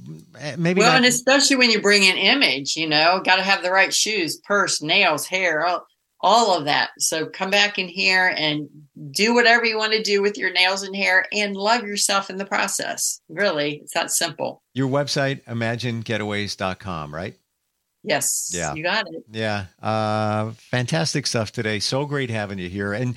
maybe 0.57 0.79
well, 0.81 0.89
not- 0.91 0.97
and 0.97 1.05
especially 1.05 1.55
when 1.55 1.71
you 1.71 1.81
bring 1.81 2.03
in 2.03 2.17
image, 2.17 2.75
you 2.75 2.87
know, 2.87 3.21
got 3.23 3.37
to 3.37 3.43
have 3.43 3.63
the 3.63 3.71
right 3.71 3.93
shoes, 3.93 4.37
purse, 4.37 4.81
nails, 4.81 5.25
hair, 5.25 5.65
all, 5.65 5.85
all 6.21 6.57
of 6.57 6.65
that. 6.65 6.89
So 6.99 7.27
come 7.27 7.49
back 7.49 7.79
in 7.79 7.87
here 7.87 8.33
and 8.35 8.67
do 9.11 9.33
whatever 9.33 9.63
you 9.63 9.77
want 9.77 9.93
to 9.93 10.03
do 10.03 10.21
with 10.21 10.37
your 10.37 10.51
nails 10.51 10.83
and 10.83 10.93
hair 10.93 11.25
and 11.31 11.55
love 11.55 11.83
yourself 11.83 12.29
in 12.29 12.35
the 12.37 12.45
process. 12.45 13.21
Really, 13.29 13.79
it's 13.83 13.93
that 13.93 14.11
simple. 14.11 14.61
Your 14.73 14.89
website, 14.89 15.43
imaginegetaways.com, 15.45 17.15
right? 17.15 17.35
Yes. 18.03 18.51
Yeah. 18.53 18.73
You 18.73 18.83
got 18.83 19.07
it. 19.07 19.23
Yeah. 19.29 19.65
Uh, 19.81 20.51
fantastic 20.51 21.27
stuff 21.27 21.51
today. 21.51 21.79
So 21.79 22.05
great 22.05 22.29
having 22.29 22.59
you 22.59 22.69
here. 22.69 22.93
And 22.93 23.15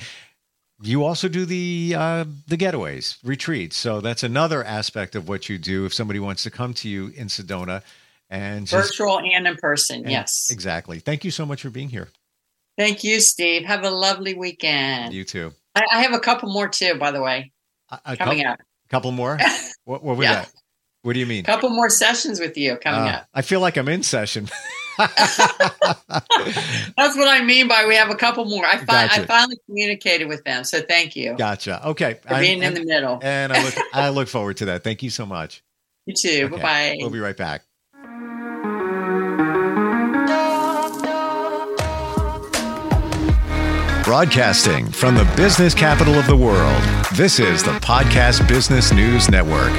you 0.82 1.04
also 1.04 1.28
do 1.28 1.46
the 1.46 1.94
uh, 1.96 2.24
the 2.48 2.56
getaways 2.56 3.18
retreats. 3.22 3.76
So 3.76 4.00
that's 4.00 4.22
another 4.22 4.64
aspect 4.64 5.14
of 5.14 5.28
what 5.28 5.48
you 5.48 5.58
do. 5.58 5.86
If 5.86 5.94
somebody 5.94 6.18
wants 6.18 6.42
to 6.42 6.50
come 6.50 6.74
to 6.74 6.88
you 6.88 7.12
in 7.14 7.28
Sedona, 7.28 7.82
and 8.30 8.66
just, 8.66 8.88
virtual 8.88 9.20
and 9.20 9.46
in 9.46 9.56
person, 9.56 10.00
and 10.00 10.10
yes, 10.10 10.48
exactly. 10.50 10.98
Thank 10.98 11.24
you 11.24 11.30
so 11.30 11.46
much 11.46 11.62
for 11.62 11.70
being 11.70 11.88
here. 11.88 12.08
Thank 12.76 13.04
you, 13.04 13.20
Steve. 13.20 13.64
Have 13.64 13.84
a 13.84 13.90
lovely 13.90 14.34
weekend. 14.34 15.12
You 15.12 15.24
too. 15.24 15.52
I, 15.74 15.84
I 15.92 16.02
have 16.02 16.14
a 16.14 16.20
couple 16.20 16.52
more 16.52 16.68
too, 16.68 16.96
by 16.96 17.12
the 17.12 17.22
way, 17.22 17.52
a, 17.90 18.00
a 18.06 18.16
coming 18.16 18.38
couple, 18.38 18.52
up. 18.52 18.60
A 18.60 18.88
couple 18.88 19.12
more. 19.12 19.38
what, 19.84 20.02
what 20.02 20.16
was 20.16 20.24
yeah. 20.24 20.34
that? 20.34 20.52
What 21.02 21.14
do 21.14 21.18
you 21.20 21.26
mean? 21.26 21.40
A 21.40 21.46
couple 21.46 21.68
more 21.70 21.90
sessions 21.90 22.38
with 22.38 22.56
you 22.56 22.76
coming 22.76 23.08
uh, 23.08 23.16
up. 23.16 23.28
I 23.34 23.42
feel 23.42 23.58
like 23.58 23.76
I'm 23.76 23.88
in 23.88 24.04
session. 24.04 24.48
That's 24.98 25.36
what 27.16 27.26
I 27.26 27.42
mean 27.42 27.66
by 27.66 27.86
we 27.88 27.96
have 27.96 28.10
a 28.10 28.14
couple 28.14 28.44
more. 28.44 28.64
I, 28.64 28.78
fi- 28.78 29.08
gotcha. 29.08 29.22
I 29.22 29.26
finally 29.26 29.56
communicated 29.66 30.28
with 30.28 30.44
them, 30.44 30.62
so 30.62 30.80
thank 30.80 31.16
you. 31.16 31.34
Gotcha. 31.36 31.84
Okay, 31.88 32.20
for 32.22 32.38
being 32.38 32.62
I'm, 32.62 32.68
in 32.68 32.74
the 32.74 32.84
middle. 32.84 33.18
and 33.20 33.52
I 33.52 33.64
look, 33.64 33.74
I 33.92 34.08
look 34.10 34.28
forward 34.28 34.58
to 34.58 34.66
that. 34.66 34.84
Thank 34.84 35.02
you 35.02 35.10
so 35.10 35.26
much. 35.26 35.64
You 36.06 36.14
too. 36.14 36.48
Okay. 36.52 36.56
Bye 36.56 36.62
bye. 36.62 36.96
We'll 37.00 37.10
be 37.10 37.20
right 37.20 37.36
back. 37.36 37.62
Broadcasting 44.04 44.88
from 44.90 45.16
the 45.16 45.24
business 45.36 45.74
capital 45.74 46.14
of 46.14 46.26
the 46.28 46.36
world, 46.36 46.82
this 47.14 47.40
is 47.40 47.62
the 47.64 47.72
Podcast 47.80 48.46
Business 48.46 48.92
News 48.92 49.28
Network. 49.28 49.72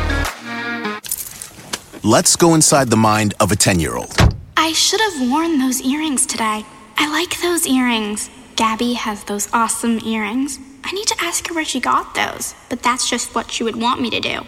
Let's 2.06 2.36
go 2.36 2.54
inside 2.54 2.90
the 2.90 2.98
mind 2.98 3.34
of 3.40 3.54
a 3.54 3.56
10 3.56 3.80
year 3.80 3.96
old. 3.96 4.14
I 4.58 4.74
should 4.74 5.00
have 5.00 5.30
worn 5.32 5.58
those 5.58 5.80
earrings 5.80 6.26
today. 6.26 6.66
I 6.98 7.10
like 7.10 7.40
those 7.42 7.66
earrings. 7.66 8.30
Gabby 8.58 8.92
has 8.92 9.24
those 9.24 9.48
awesome 9.54 10.00
earrings. 10.06 10.60
I 10.84 10.92
need 10.92 11.08
to 11.08 11.16
ask 11.22 11.48
her 11.48 11.54
where 11.54 11.64
she 11.64 11.80
got 11.80 12.14
those, 12.14 12.56
but 12.70 12.84
that's 12.84 13.10
just 13.10 13.34
what 13.34 13.50
she 13.50 13.64
would 13.64 13.78
want 13.78 14.02
me 14.02 14.10
to 14.10 14.20
do. 14.20 14.42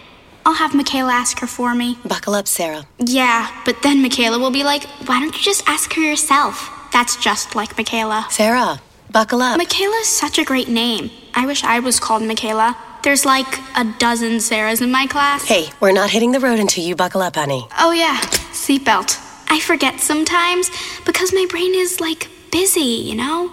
I'll 0.44 0.52
have 0.52 0.74
Michaela 0.74 1.14
ask 1.14 1.38
her 1.38 1.46
for 1.46 1.74
me. 1.74 1.96
Buckle 2.04 2.34
up, 2.34 2.46
Sarah. 2.46 2.86
Yeah, 2.98 3.50
but 3.64 3.82
then 3.82 4.02
Michaela 4.02 4.38
will 4.38 4.50
be 4.50 4.62
like, 4.62 4.84
why 5.06 5.18
don't 5.18 5.34
you 5.34 5.42
just 5.42 5.66
ask 5.66 5.94
her 5.94 6.02
yourself? 6.02 6.70
That's 6.92 7.16
just 7.16 7.54
like 7.54 7.78
Michaela. 7.78 8.26
Sarah, 8.28 8.82
buckle 9.10 9.40
up. 9.40 9.56
Michaela's 9.56 10.08
such 10.08 10.38
a 10.38 10.44
great 10.44 10.68
name. 10.68 11.10
I 11.34 11.46
wish 11.46 11.64
I 11.64 11.80
was 11.80 11.98
called 12.00 12.22
Michaela. 12.22 12.76
There's 13.06 13.24
like 13.24 13.60
a 13.76 13.84
dozen 14.00 14.38
Sarahs 14.38 14.82
in 14.82 14.90
my 14.90 15.06
class. 15.06 15.44
Hey, 15.44 15.70
we're 15.78 15.92
not 15.92 16.10
hitting 16.10 16.32
the 16.32 16.40
road 16.40 16.58
until 16.58 16.82
you 16.82 16.96
buckle 16.96 17.22
up, 17.22 17.36
honey. 17.36 17.68
Oh, 17.78 17.92
yeah, 17.92 18.16
seatbelt. 18.50 19.16
I 19.48 19.60
forget 19.60 20.00
sometimes 20.00 20.72
because 21.04 21.32
my 21.32 21.46
brain 21.48 21.72
is 21.72 22.00
like 22.00 22.28
busy, 22.50 22.80
you 22.80 23.14
know? 23.14 23.52